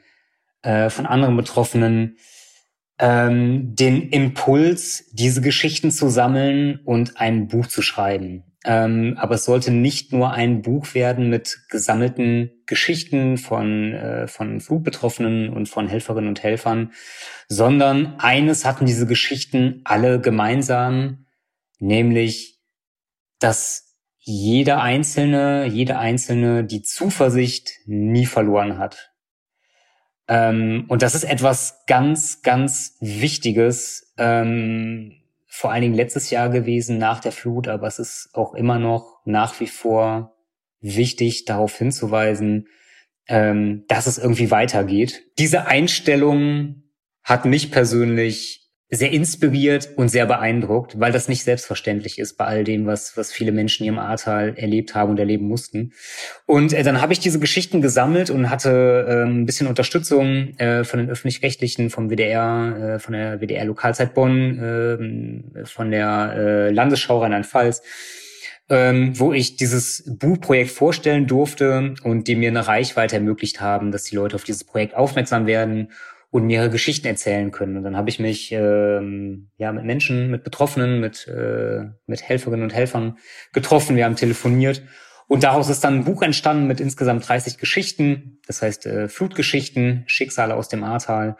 [0.62, 2.16] äh, von anderen Betroffenen,
[2.99, 8.45] ähm, den Impuls, diese Geschichten zu sammeln und ein Buch zu schreiben.
[8.64, 14.61] Ähm, aber es sollte nicht nur ein Buch werden mit gesammelten Geschichten von, äh, von
[14.61, 16.92] Flugbetroffenen und von Helferinnen und Helfern,
[17.47, 21.26] sondern eines hatten diese Geschichten alle gemeinsam,
[21.78, 22.62] nämlich,
[23.38, 29.13] dass jeder Einzelne, jede Einzelne die Zuversicht nie verloren hat.
[30.29, 35.12] Ähm, und das ist etwas ganz, ganz Wichtiges, ähm,
[35.47, 39.20] vor allen Dingen letztes Jahr gewesen nach der Flut, aber es ist auch immer noch
[39.25, 40.35] nach wie vor
[40.81, 42.68] wichtig, darauf hinzuweisen,
[43.29, 45.25] ähm, dass es irgendwie weitergeht.
[45.39, 46.83] Diese Einstellung
[47.22, 48.63] hat mich persönlich
[48.95, 53.32] sehr inspiriert und sehr beeindruckt, weil das nicht selbstverständlich ist bei all dem, was, was
[53.32, 55.92] viele Menschen hier im Ahrtal erlebt haben und erleben mussten.
[56.47, 60.84] Und äh, dann habe ich diese Geschichten gesammelt und hatte äh, ein bisschen Unterstützung äh,
[60.84, 66.70] von den öffentlich-rechtlichen, vom WDR, äh, von der WDR Lokalzeit Bonn, äh, von der äh,
[66.70, 67.82] Landesschau Rheinland-Pfalz.
[68.70, 74.05] Ähm, wo ich dieses Buchprojekt vorstellen durfte und die mir eine Reichweite ermöglicht haben, dass
[74.05, 75.90] die Leute auf dieses Projekt aufmerksam werden
[76.35, 77.76] und mir Geschichten erzählen können.
[77.76, 82.64] Und dann habe ich mich ähm, ja mit Menschen, mit Betroffenen, mit äh, mit Helferinnen
[82.64, 83.18] und Helfern
[83.53, 83.95] getroffen.
[83.95, 84.82] Wir haben telefoniert
[85.28, 88.41] und daraus ist dann ein Buch entstanden mit insgesamt 30 Geschichten.
[88.49, 91.37] Das heißt äh, Flutgeschichten, Schicksale aus dem Ahrtal.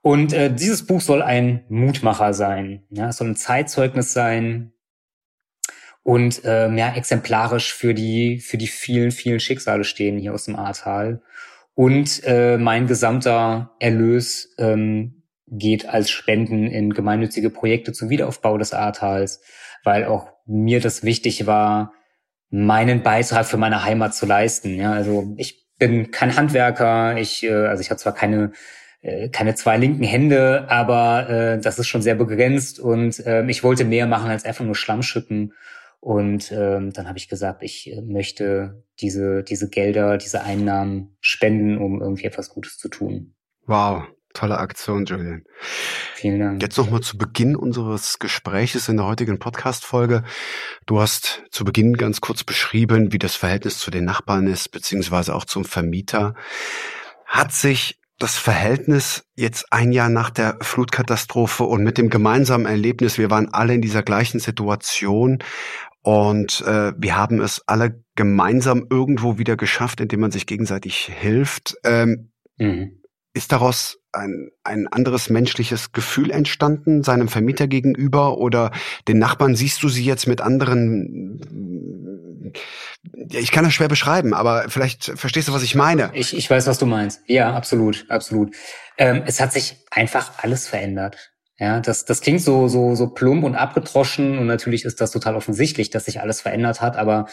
[0.00, 2.84] Und äh, dieses Buch soll ein Mutmacher sein.
[2.88, 4.72] Ja, es soll ein Zeitzeugnis sein
[6.02, 10.56] und äh, ja exemplarisch für die für die vielen vielen Schicksale stehen hier aus dem
[10.56, 11.20] Ahrtal.
[11.74, 18.72] Und äh, mein gesamter Erlös ähm, geht als Spenden in gemeinnützige Projekte zum Wiederaufbau des
[18.72, 19.40] Ahrtals,
[19.84, 21.92] weil auch mir das wichtig war,
[22.50, 24.76] meinen Beitrag für meine Heimat zu leisten.
[24.76, 28.52] Ja, also ich bin kein Handwerker, ich, äh, also ich habe zwar keine
[29.02, 33.64] äh, keine zwei linken Hände, aber äh, das ist schon sehr begrenzt und äh, ich
[33.64, 35.54] wollte mehr machen als einfach nur Schlamm schütten
[36.00, 41.76] und ähm, dann habe ich gesagt, ich äh, möchte diese, diese Gelder, diese Einnahmen spenden,
[41.76, 43.34] um irgendwie etwas Gutes zu tun.
[43.66, 45.44] Wow, tolle Aktion, Julian.
[46.14, 46.62] Vielen Dank.
[46.62, 50.24] Jetzt nochmal zu Beginn unseres Gespräches in der heutigen Podcast-Folge.
[50.86, 55.34] Du hast zu Beginn ganz kurz beschrieben, wie das Verhältnis zu den Nachbarn ist, beziehungsweise
[55.34, 56.34] auch zum Vermieter.
[57.26, 63.16] Hat sich das Verhältnis jetzt ein Jahr nach der Flutkatastrophe und mit dem gemeinsamen Erlebnis,
[63.16, 65.38] wir waren alle in dieser gleichen Situation,
[66.02, 71.76] und äh, wir haben es alle gemeinsam irgendwo wieder geschafft, indem man sich gegenseitig hilft.
[71.84, 73.02] Ähm, mhm.
[73.32, 78.72] Ist daraus ein, ein anderes menschliches Gefühl entstanden, seinem Vermieter gegenüber oder
[79.08, 79.54] den Nachbarn?
[79.54, 82.52] Siehst du sie jetzt mit anderen?
[83.28, 86.10] Ich kann das schwer beschreiben, aber vielleicht verstehst du, was ich meine.
[86.14, 87.22] Ich, ich weiß, was du meinst.
[87.26, 88.54] Ja, absolut, absolut.
[88.98, 91.30] Ähm, es hat sich einfach alles verändert.
[91.60, 95.36] Ja, das, das klingt so, so, so plump und abgetroschen und natürlich ist das total
[95.36, 97.26] offensichtlich, dass sich alles verändert hat, aber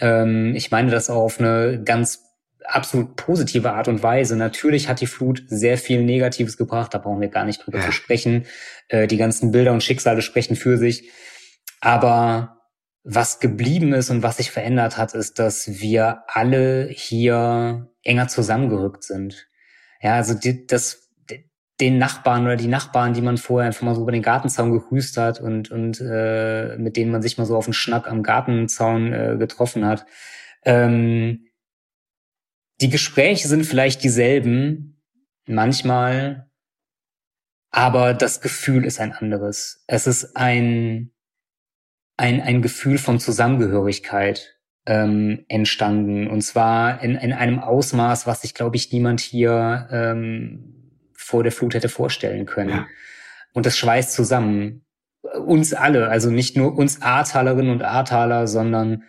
[0.00, 2.22] ähm, ich meine das auch auf eine ganz
[2.64, 4.36] absolut positive Art und Weise.
[4.36, 7.86] Natürlich hat die Flut sehr viel Negatives gebracht, da brauchen wir gar nicht drüber ja.
[7.86, 8.44] zu sprechen.
[8.88, 11.10] Äh, die ganzen Bilder und Schicksale sprechen für sich.
[11.80, 12.58] Aber
[13.02, 19.04] was geblieben ist und was sich verändert hat, ist, dass wir alle hier enger zusammengerückt
[19.04, 19.48] sind.
[20.02, 20.99] Ja, also die, das,
[21.80, 25.16] den Nachbarn oder die Nachbarn, die man vorher einfach mal so über den Gartenzaun gegrüßt
[25.16, 29.12] hat und, und äh, mit denen man sich mal so auf einen Schnack am Gartenzaun
[29.12, 30.06] äh, getroffen hat.
[30.64, 31.46] Ähm,
[32.80, 35.02] die Gespräche sind vielleicht dieselben,
[35.46, 36.50] manchmal,
[37.70, 39.84] aber das Gefühl ist ein anderes.
[39.86, 41.12] Es ist ein,
[42.16, 46.26] ein, ein Gefühl von Zusammengehörigkeit ähm, entstanden.
[46.26, 50.79] Und zwar in, in einem Ausmaß, was sich, glaube ich, niemand hier ähm,
[51.30, 52.70] vor der Flut hätte vorstellen können.
[52.70, 52.88] Ja.
[53.52, 54.84] Und das schweißt zusammen.
[55.46, 59.04] Uns alle, also nicht nur uns Ahrtalerinnen und Ahrtaler, sondern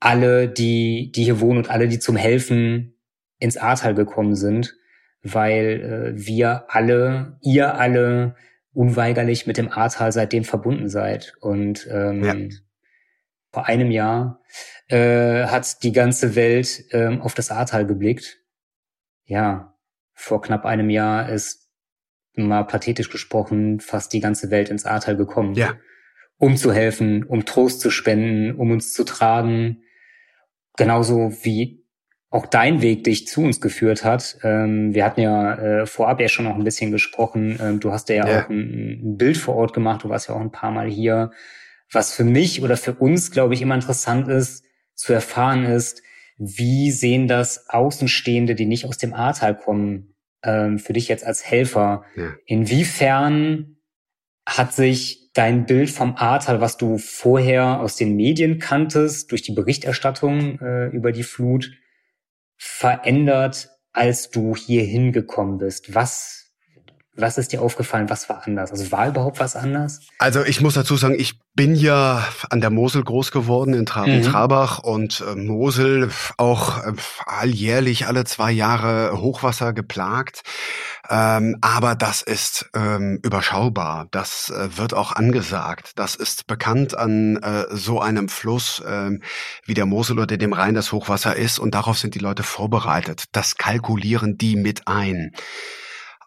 [0.00, 2.96] alle, die, die hier wohnen und alle, die zum Helfen
[3.38, 4.74] ins Ahrtal gekommen sind,
[5.22, 8.34] weil äh, wir alle, ihr alle
[8.72, 11.34] unweigerlich mit dem Ahrtal seitdem verbunden seid.
[11.40, 12.34] Und ähm, ja.
[13.52, 14.40] vor einem Jahr
[14.88, 18.38] äh, hat die ganze Welt ähm, auf das Ahrtal geblickt.
[19.24, 19.71] Ja,
[20.22, 21.68] vor knapp einem Jahr ist
[22.34, 25.54] mal pathetisch gesprochen fast die ganze Welt ins Ahrtal gekommen.
[25.54, 25.74] Ja.
[26.38, 29.82] Um zu helfen, um Trost zu spenden, um uns zu tragen.
[30.76, 31.84] Genauso wie
[32.30, 34.38] auch dein Weg dich zu uns geführt hat.
[34.42, 37.58] Ähm, wir hatten ja äh, vorab ja schon noch ein bisschen gesprochen.
[37.60, 38.44] Ähm, du hast ja, ja.
[38.44, 40.04] auch ein, ein, Bild vor Ort gemacht.
[40.04, 41.32] Du warst ja auch ein paar Mal hier.
[41.90, 44.64] Was für mich oder für uns, glaube ich, immer interessant ist,
[44.94, 46.02] zu erfahren ist,
[46.38, 50.11] wie sehen das Außenstehende, die nicht aus dem Ahrtal kommen,
[50.42, 52.04] ähm, für dich jetzt als Helfer?
[52.16, 52.34] Ja.
[52.46, 53.76] Inwiefern
[54.46, 59.52] hat sich dein Bild vom Ahrtal, was du vorher aus den Medien kanntest, durch die
[59.52, 61.70] Berichterstattung äh, über die Flut,
[62.56, 65.94] verändert, als du hier hingekommen bist?
[65.94, 66.41] Was
[67.14, 68.08] was ist dir aufgefallen?
[68.08, 68.70] Was war anders?
[68.70, 70.00] Also war überhaupt was anders?
[70.18, 74.82] Also ich muss dazu sagen, ich bin ja an der Mosel groß geworden in Traben-Trabach
[74.82, 74.88] mhm.
[74.90, 76.92] und äh, Mosel auch äh,
[77.26, 80.42] alljährlich alle zwei Jahre Hochwasser geplagt.
[81.10, 84.06] Ähm, aber das ist ähm, überschaubar.
[84.10, 85.92] Das äh, wird auch angesagt.
[85.96, 89.10] Das ist bekannt an äh, so einem Fluss äh,
[89.66, 93.24] wie der Mosel oder dem Rhein das Hochwasser ist und darauf sind die Leute vorbereitet.
[93.32, 95.32] Das kalkulieren die mit ein.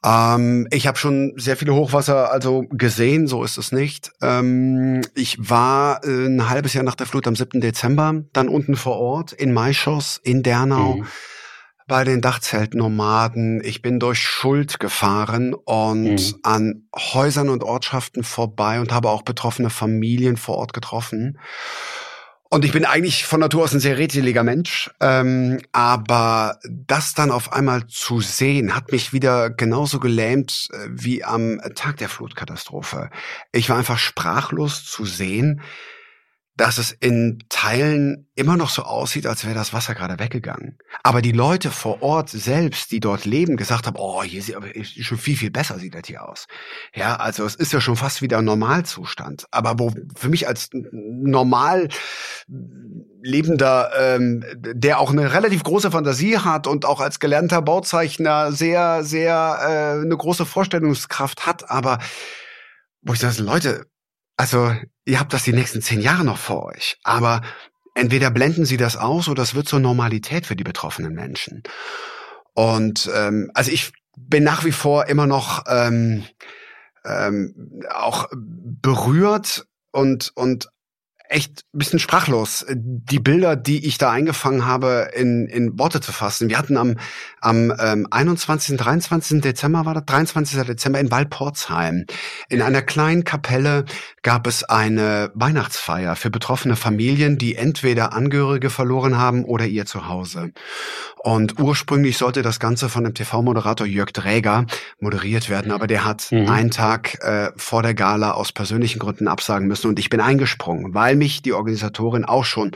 [0.05, 4.11] Ähm, ich habe schon sehr viele Hochwasser also gesehen, so ist es nicht.
[4.21, 7.59] Ähm, ich war äh, ein halbes Jahr nach der Flut am 7.
[7.59, 10.97] Dezember dann unten vor Ort in Maischoss in Dernau.
[10.97, 11.07] Mhm.
[11.87, 13.61] Bei den Dachzeltnomaden.
[13.63, 16.39] Ich bin durch Schuld gefahren und mhm.
[16.41, 21.37] an Häusern und Ortschaften vorbei und habe auch betroffene Familien vor Ort getroffen.
[22.49, 27.31] Und ich bin eigentlich von Natur aus ein sehr redseliger Mensch, ähm, aber das dann
[27.31, 33.09] auf einmal zu sehen, hat mich wieder genauso gelähmt äh, wie am Tag der Flutkatastrophe.
[33.51, 35.61] Ich war einfach sprachlos zu sehen,
[36.57, 40.77] dass es in Teilen immer noch so aussieht, als wäre das Wasser gerade weggegangen.
[41.03, 44.67] Aber die Leute vor Ort selbst, die dort leben, gesagt haben, oh, hier sieht aber
[44.83, 46.47] schon viel, viel besser sieht das hier aus.
[46.93, 49.45] Ja, also es ist ja schon fast wieder ein Normalzustand.
[49.51, 51.89] Aber wo für mich als normal
[53.21, 59.03] lebender, ähm, der auch eine relativ große Fantasie hat und auch als gelernter Bauzeichner sehr,
[59.03, 61.99] sehr äh, eine große Vorstellungskraft hat, aber
[63.01, 63.85] wo ich sage, Leute,
[64.37, 64.73] also,
[65.05, 66.97] ihr habt das die nächsten zehn Jahre noch vor euch.
[67.03, 67.41] Aber
[67.93, 71.63] entweder blenden sie das aus oder es wird zur Normalität für die betroffenen Menschen.
[72.53, 76.23] Und ähm, also ich bin nach wie vor immer noch ähm,
[77.03, 80.69] ähm, auch berührt und und
[81.29, 86.11] echt ein bisschen sprachlos, die Bilder, die ich da eingefangen habe, in, in Worte zu
[86.11, 86.49] fassen.
[86.49, 86.97] Wir hatten am,
[87.45, 89.41] am ähm, 21., 23.
[89.41, 90.63] Dezember, war das 23.
[90.63, 92.05] Dezember in Waldporzheim.
[92.49, 93.85] In einer kleinen Kapelle
[94.23, 100.51] gab es eine Weihnachtsfeier für betroffene Familien, die entweder Angehörige verloren haben oder ihr Zuhause.
[101.17, 104.65] Und ursprünglich sollte das Ganze von dem TV-Moderator Jörg Dräger
[104.99, 106.49] moderiert werden, aber der hat mhm.
[106.49, 110.93] einen Tag äh, vor der Gala aus persönlichen Gründen absagen müssen und ich bin eingesprungen,
[110.93, 112.71] weil mich die Organisatorin auch schon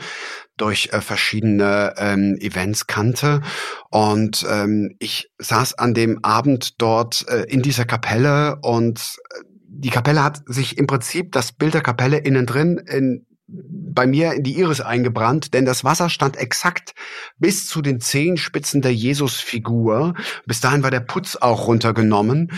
[0.60, 3.42] durch äh, verschiedene ähm, Events kannte.
[3.90, 9.00] Und ähm, ich saß an dem Abend dort äh, in dieser Kapelle und
[9.30, 14.06] äh, die Kapelle hat sich im Prinzip das Bild der Kapelle innen drin in bei
[14.06, 16.94] mir in die Iris eingebrannt, denn das Wasser stand exakt
[17.38, 20.14] bis zu den Zehenspitzen der Jesusfigur.
[20.46, 22.52] Bis dahin war der Putz auch runtergenommen.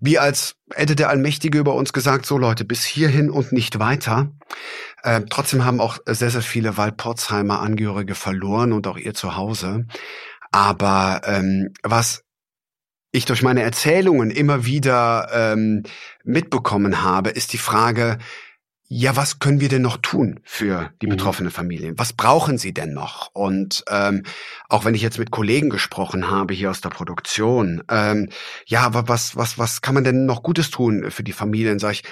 [0.00, 4.32] Wie als hätte der Allmächtige über uns gesagt, so Leute, bis hierhin und nicht weiter.
[5.02, 9.86] Äh, trotzdem haben auch sehr, sehr viele Waldporzheimer Angehörige verloren und auch ihr Zuhause.
[10.52, 12.24] Aber ähm, was
[13.10, 15.82] ich durch meine Erzählungen immer wieder ähm,
[16.24, 18.18] mitbekommen habe, ist die Frage,
[18.94, 21.12] ja, was können wir denn noch tun für die mhm.
[21.12, 21.94] betroffene Familie?
[21.96, 23.30] Was brauchen sie denn noch?
[23.32, 24.24] Und ähm,
[24.68, 28.28] auch wenn ich jetzt mit Kollegen gesprochen habe hier aus der Produktion, ähm,
[28.66, 31.78] ja, aber was, was, was kann man denn noch Gutes tun für die Familien?
[31.78, 32.02] Sag ich,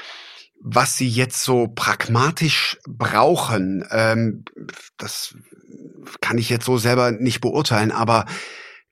[0.60, 4.44] was sie jetzt so pragmatisch brauchen, ähm,
[4.98, 5.34] das
[6.20, 8.26] kann ich jetzt so selber nicht beurteilen, aber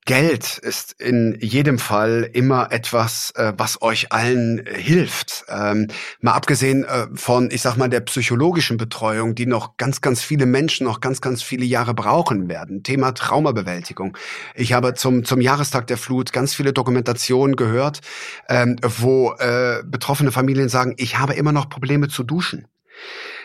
[0.09, 5.45] Geld ist in jedem Fall immer etwas, äh, was euch allen hilft.
[5.51, 5.89] Ähm,
[6.23, 10.47] mal abgesehen äh, von, ich sag mal, der psychologischen Betreuung, die noch ganz, ganz viele
[10.47, 12.83] Menschen noch ganz, ganz viele Jahre brauchen werden.
[12.83, 14.17] Thema Traumabewältigung.
[14.55, 18.01] Ich habe zum, zum Jahrestag der Flut ganz viele Dokumentationen gehört,
[18.49, 22.67] ähm, wo äh, betroffene Familien sagen, ich habe immer noch Probleme zu duschen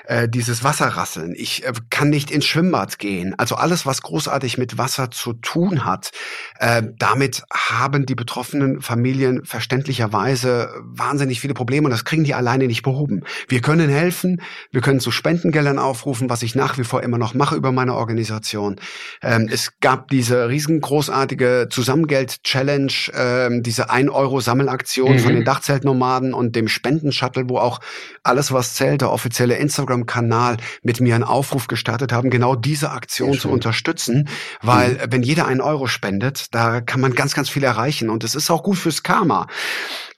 [0.06, 1.34] äh, dieses Wasserrasseln.
[1.36, 3.34] Ich äh, kann nicht ins Schwimmbad gehen.
[3.38, 6.12] Also alles, was großartig mit Wasser zu tun hat.
[6.60, 12.68] Äh, damit haben die betroffenen Familien verständlicherweise wahnsinnig viele Probleme und das kriegen die alleine
[12.68, 13.22] nicht behoben.
[13.48, 14.42] Wir können helfen,
[14.72, 17.96] wir können zu Spendengeldern aufrufen, was ich nach wie vor immer noch mache über meine
[17.96, 18.76] Organisation.
[19.22, 25.20] Ähm, es gab diese riesengroßartige Zusammengeld-Challenge, ähm, diese 1-Euro-Sammelaktion mhm.
[25.20, 27.80] von den Dachzeltnomaden und dem Spendenshuttle, wo auch
[28.24, 32.92] alles, was zählt, der offizielle Instagram Instagram-Kanal mit mir einen Aufruf gestartet haben, genau diese
[32.92, 34.28] Aktion zu unterstützen,
[34.62, 35.00] weil mhm.
[35.10, 38.50] wenn jeder einen Euro spendet, da kann man ganz, ganz viel erreichen und es ist
[38.50, 39.48] auch gut fürs Karma.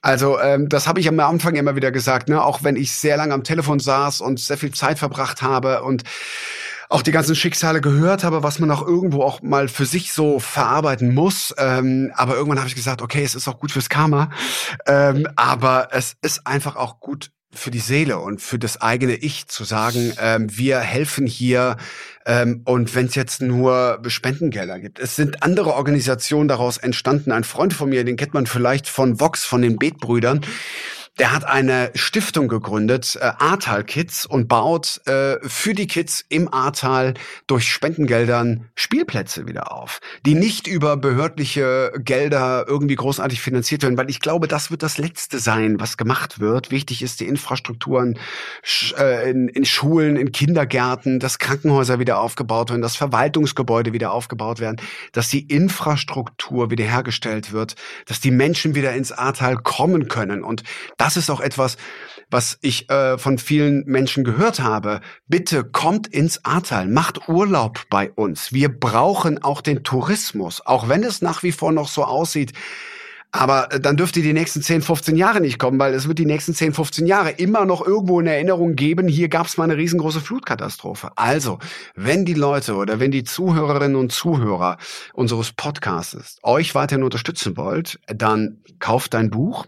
[0.02, 2.42] Also ähm, das habe ich am Anfang immer wieder gesagt, ne?
[2.42, 6.04] auch wenn ich sehr lange am Telefon saß und sehr viel Zeit verbracht habe und
[6.88, 10.38] auch die ganzen Schicksale gehört habe, was man auch irgendwo auch mal für sich so
[10.38, 11.52] verarbeiten muss.
[11.58, 14.30] Ähm, aber irgendwann habe ich gesagt, okay, es ist auch gut fürs Karma,
[14.86, 19.48] ähm, aber es ist einfach auch gut für die Seele und für das eigene Ich
[19.48, 21.76] zu sagen, ähm, wir helfen hier
[22.24, 24.98] ähm, und wenn es jetzt nur Spendengelder gibt.
[24.98, 27.32] Es sind andere Organisationen daraus entstanden.
[27.32, 30.40] Ein Freund von mir, den kennt man vielleicht von Vox, von den Betbrüdern,
[31.18, 36.52] der hat eine Stiftung gegründet, äh, Ahrtal Kids, und baut äh, für die Kids im
[36.52, 37.14] Ahrtal
[37.46, 44.10] durch Spendengeldern Spielplätze wieder auf, die nicht über behördliche Gelder irgendwie großartig finanziert werden, weil
[44.10, 46.70] ich glaube, das wird das Letzte sein, was gemacht wird.
[46.70, 48.18] Wichtig ist die Infrastrukturen
[48.98, 54.60] äh, in, in Schulen, in Kindergärten, dass Krankenhäuser wieder aufgebaut werden, dass Verwaltungsgebäude wieder aufgebaut
[54.60, 54.80] werden,
[55.12, 60.62] dass die Infrastruktur wiederhergestellt wird, dass die Menschen wieder ins Ahrtal kommen können und
[60.98, 61.76] das ist auch etwas,
[62.30, 65.00] was ich äh, von vielen Menschen gehört habe.
[65.28, 68.52] Bitte kommt ins Ahrtal, macht Urlaub bei uns.
[68.52, 72.52] Wir brauchen auch den Tourismus, auch wenn es nach wie vor noch so aussieht,
[73.36, 76.26] aber äh, dann dürfte die nächsten 10, 15 Jahre nicht kommen, weil es wird die
[76.26, 79.76] nächsten 10, 15 Jahre immer noch irgendwo in Erinnerung geben, hier gab es mal eine
[79.76, 81.10] riesengroße Flutkatastrophe.
[81.16, 81.58] Also,
[81.94, 84.78] wenn die Leute oder wenn die Zuhörerinnen und Zuhörer
[85.12, 89.66] unseres Podcasts euch weiterhin unterstützen wollt, dann kauft ein Buch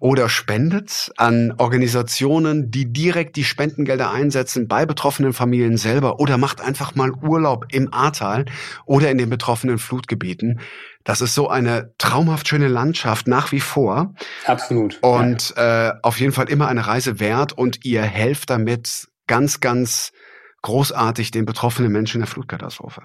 [0.00, 6.60] oder spendet an Organisationen, die direkt die Spendengelder einsetzen bei betroffenen Familien selber oder macht
[6.60, 8.46] einfach mal Urlaub im Ahrtal
[8.84, 10.60] oder in den betroffenen Flutgebieten.
[11.04, 14.14] Das ist so eine traumhaft schöne Landschaft nach wie vor.
[14.46, 14.98] Absolut.
[15.02, 15.88] Und ja.
[15.88, 20.12] äh, auf jeden Fall immer eine Reise wert und ihr helft damit ganz, ganz
[20.62, 23.02] großartig den betroffenen Menschen in der Flutkatastrophe.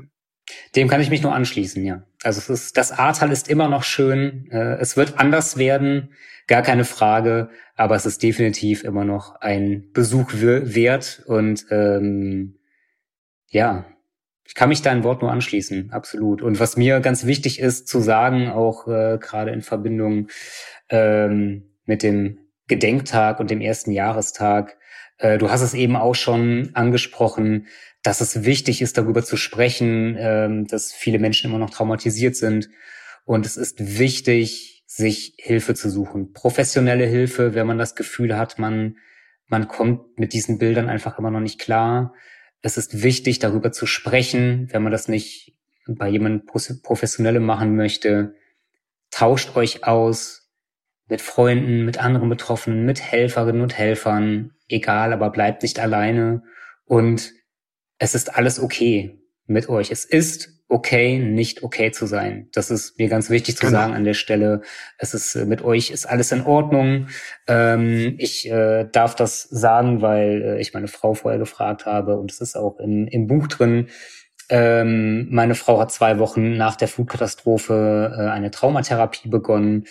[0.75, 2.03] Dem kann ich mich nur anschließen, ja.
[2.23, 4.47] Also es ist, das Ahrtal ist immer noch schön.
[4.51, 6.13] Äh, es wird anders werden,
[6.47, 7.49] gar keine Frage.
[7.75, 11.23] Aber es ist definitiv immer noch ein Besuch wert.
[11.25, 12.59] Und ähm,
[13.49, 13.85] ja,
[14.47, 16.41] ich kann mich deinem Wort nur anschließen, absolut.
[16.41, 20.29] Und was mir ganz wichtig ist zu sagen, auch äh, gerade in Verbindung
[20.89, 24.77] ähm, mit dem Gedenktag und dem ersten Jahrestag,
[25.17, 27.67] äh, du hast es eben auch schon angesprochen,
[28.03, 32.69] dass es wichtig ist, darüber zu sprechen, ähm, dass viele Menschen immer noch traumatisiert sind.
[33.25, 36.31] Und es ist wichtig, sich Hilfe zu suchen.
[36.31, 38.95] Professionelle Hilfe, wenn man das Gefühl hat, man,
[39.47, 42.13] man kommt mit diesen Bildern einfach immer noch nicht klar
[42.61, 48.35] es ist wichtig, darüber zu sprechen, wenn man das nicht bei jemandem professionellem machen möchte.
[49.11, 50.49] Tauscht euch aus
[51.07, 56.43] mit Freunden, mit anderen Betroffenen, mit Helferinnen und Helfern, egal, aber bleibt nicht alleine
[56.85, 57.31] und
[57.99, 59.91] es ist alles okay mit euch.
[59.91, 62.49] Es ist okay, nicht okay zu sein.
[62.53, 63.79] Das ist mir ganz wichtig zu genau.
[63.79, 64.61] sagen an der Stelle.
[64.97, 67.07] Es ist äh, mit euch ist alles in Ordnung.
[67.47, 72.31] Ähm, ich äh, darf das sagen, weil äh, ich meine Frau vorher gefragt habe und
[72.31, 73.87] es ist auch im, im Buch drin.
[74.49, 79.85] Ähm, meine Frau hat zwei Wochen nach der Flutkatastrophe äh, eine Traumatherapie begonnen,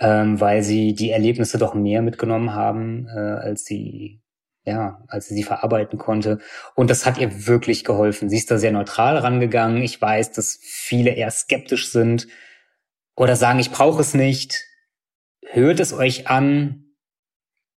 [0.00, 4.21] ähm, weil sie die Erlebnisse doch mehr mitgenommen haben, äh, als sie
[4.64, 6.38] ja, als sie sie verarbeiten konnte.
[6.74, 8.28] Und das hat ihr wirklich geholfen.
[8.28, 9.82] Sie ist da sehr neutral rangegangen.
[9.82, 12.28] Ich weiß, dass viele eher skeptisch sind
[13.16, 14.64] oder sagen, ich brauche es nicht.
[15.44, 16.94] Hört es euch an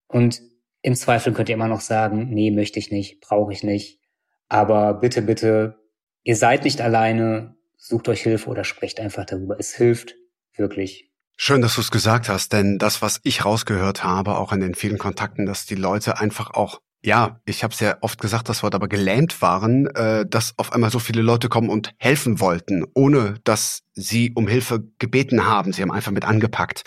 [0.08, 0.42] und
[0.82, 4.00] Im Zweifel könnt ihr immer noch sagen, nee, möchte ich nicht, brauche ich nicht.
[4.48, 5.78] Aber bitte, bitte,
[6.24, 9.58] ihr seid nicht alleine, sucht euch Hilfe oder sprecht einfach darüber.
[9.58, 10.16] Es hilft
[10.56, 11.11] wirklich.
[11.36, 14.74] Schön, dass du es gesagt hast, denn das, was ich rausgehört habe, auch in den
[14.74, 18.62] vielen Kontakten, dass die Leute einfach auch ja, ich habe es ja oft gesagt, das
[18.62, 22.84] Wort aber gelähmt waren, äh, dass auf einmal so viele Leute kommen und helfen wollten,
[22.94, 25.72] ohne dass sie um Hilfe gebeten haben.
[25.72, 26.84] Sie haben einfach mit angepackt.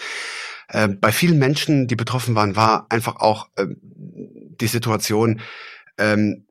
[0.70, 5.42] Äh, bei vielen Menschen, die betroffen waren, war einfach auch äh, die Situation,
[5.98, 6.48] ähm,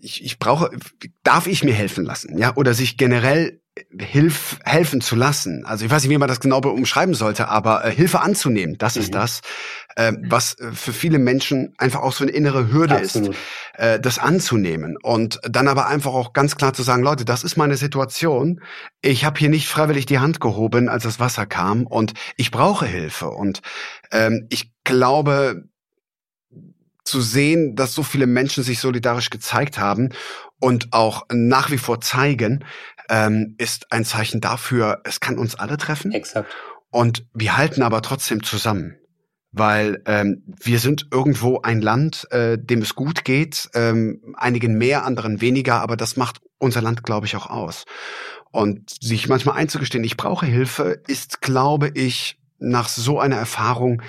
[0.00, 0.70] ich, ich brauche,
[1.22, 3.57] darf ich mir helfen lassen, ja, oder sich generell
[3.98, 5.64] Hilf, helfen zu lassen.
[5.64, 8.96] Also ich weiß nicht, wie man das genau umschreiben sollte, aber äh, Hilfe anzunehmen, das
[8.96, 9.02] mhm.
[9.02, 9.40] ist das,
[9.96, 13.30] äh, was äh, für viele Menschen einfach auch so eine innere Hürde Absolut.
[13.30, 13.38] ist,
[13.74, 17.56] äh, das anzunehmen und dann aber einfach auch ganz klar zu sagen, Leute, das ist
[17.56, 18.60] meine Situation.
[19.02, 22.86] Ich habe hier nicht freiwillig die Hand gehoben, als das Wasser kam und ich brauche
[22.86, 23.60] Hilfe und
[24.12, 25.68] ähm, ich glaube,
[27.08, 30.10] zu sehen, dass so viele Menschen sich solidarisch gezeigt haben
[30.60, 32.64] und auch nach wie vor zeigen,
[33.08, 36.12] ähm, ist ein Zeichen dafür, es kann uns alle treffen.
[36.12, 36.54] Exakt.
[36.90, 38.96] Und wir halten aber trotzdem zusammen.
[39.50, 45.06] Weil ähm, wir sind irgendwo ein Land, äh, dem es gut geht, ähm, einigen mehr,
[45.06, 47.86] anderen weniger, aber das macht unser Land, glaube ich, auch aus.
[48.50, 54.02] Und sich manchmal einzugestehen, ich brauche Hilfe, ist, glaube ich, nach so einer Erfahrung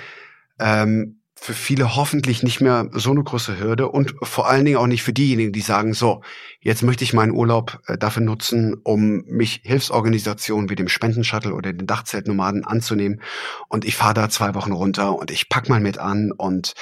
[0.58, 4.86] ähm, für viele hoffentlich nicht mehr so eine große Hürde und vor allen Dingen auch
[4.86, 6.22] nicht für diejenigen, die sagen, so,
[6.60, 11.72] jetzt möchte ich meinen Urlaub äh, dafür nutzen, um mich Hilfsorganisationen wie dem Spendenshuttle oder
[11.72, 13.22] den Dachzeltnomaden anzunehmen
[13.68, 16.74] und ich fahre da zwei Wochen runter und ich pack mal mit an und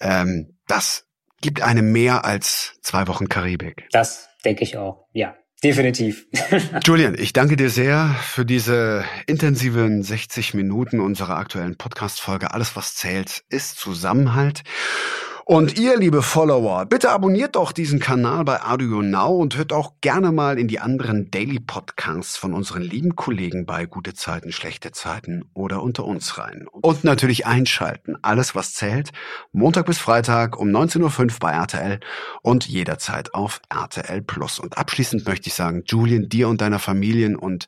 [0.00, 1.06] ähm, das
[1.40, 3.88] gibt einem mehr als zwei Wochen Karibik.
[3.90, 5.34] Das denke ich auch, ja.
[5.64, 6.26] Definitiv.
[6.84, 12.52] Julian, ich danke dir sehr für diese intensiven 60 Minuten unserer aktuellen Podcast-Folge.
[12.52, 14.62] Alles, was zählt, ist Zusammenhalt.
[15.46, 19.92] Und ihr, liebe Follower, bitte abonniert doch diesen Kanal bei Audio Now und hört auch
[20.00, 24.90] gerne mal in die anderen Daily Podcasts von unseren lieben Kollegen bei Gute Zeiten, Schlechte
[24.92, 26.66] Zeiten oder unter uns rein.
[26.72, 28.16] Und natürlich einschalten.
[28.22, 29.10] Alles, was zählt.
[29.52, 32.00] Montag bis Freitag um 19.05 Uhr bei RTL
[32.40, 34.58] und jederzeit auf RTL Plus.
[34.58, 37.66] Und abschließend möchte ich sagen, Julian, dir und deiner Familien und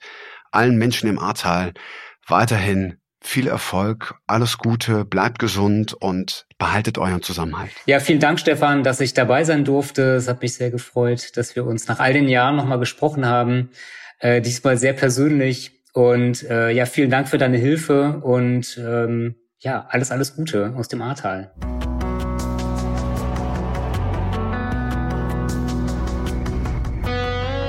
[0.50, 1.74] allen Menschen im Ahrtal
[2.26, 2.96] weiterhin
[3.26, 7.70] viel Erfolg, alles Gute, bleibt gesund und behaltet euren Zusammenhalt.
[7.86, 10.14] Ja, vielen Dank, Stefan, dass ich dabei sein durfte.
[10.14, 13.70] Es hat mich sehr gefreut, dass wir uns nach all den Jahren nochmal gesprochen haben.
[14.20, 15.72] Äh, diesmal sehr persönlich.
[15.92, 20.88] Und äh, ja, vielen Dank für deine Hilfe und ähm, ja, alles, alles Gute aus
[20.88, 21.52] dem Ahrtal.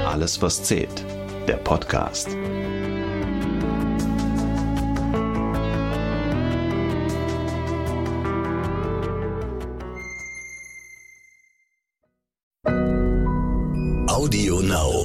[0.05, 1.05] Alles, was zählt.
[1.47, 2.29] Der Podcast.
[14.27, 14.96] Audio Now.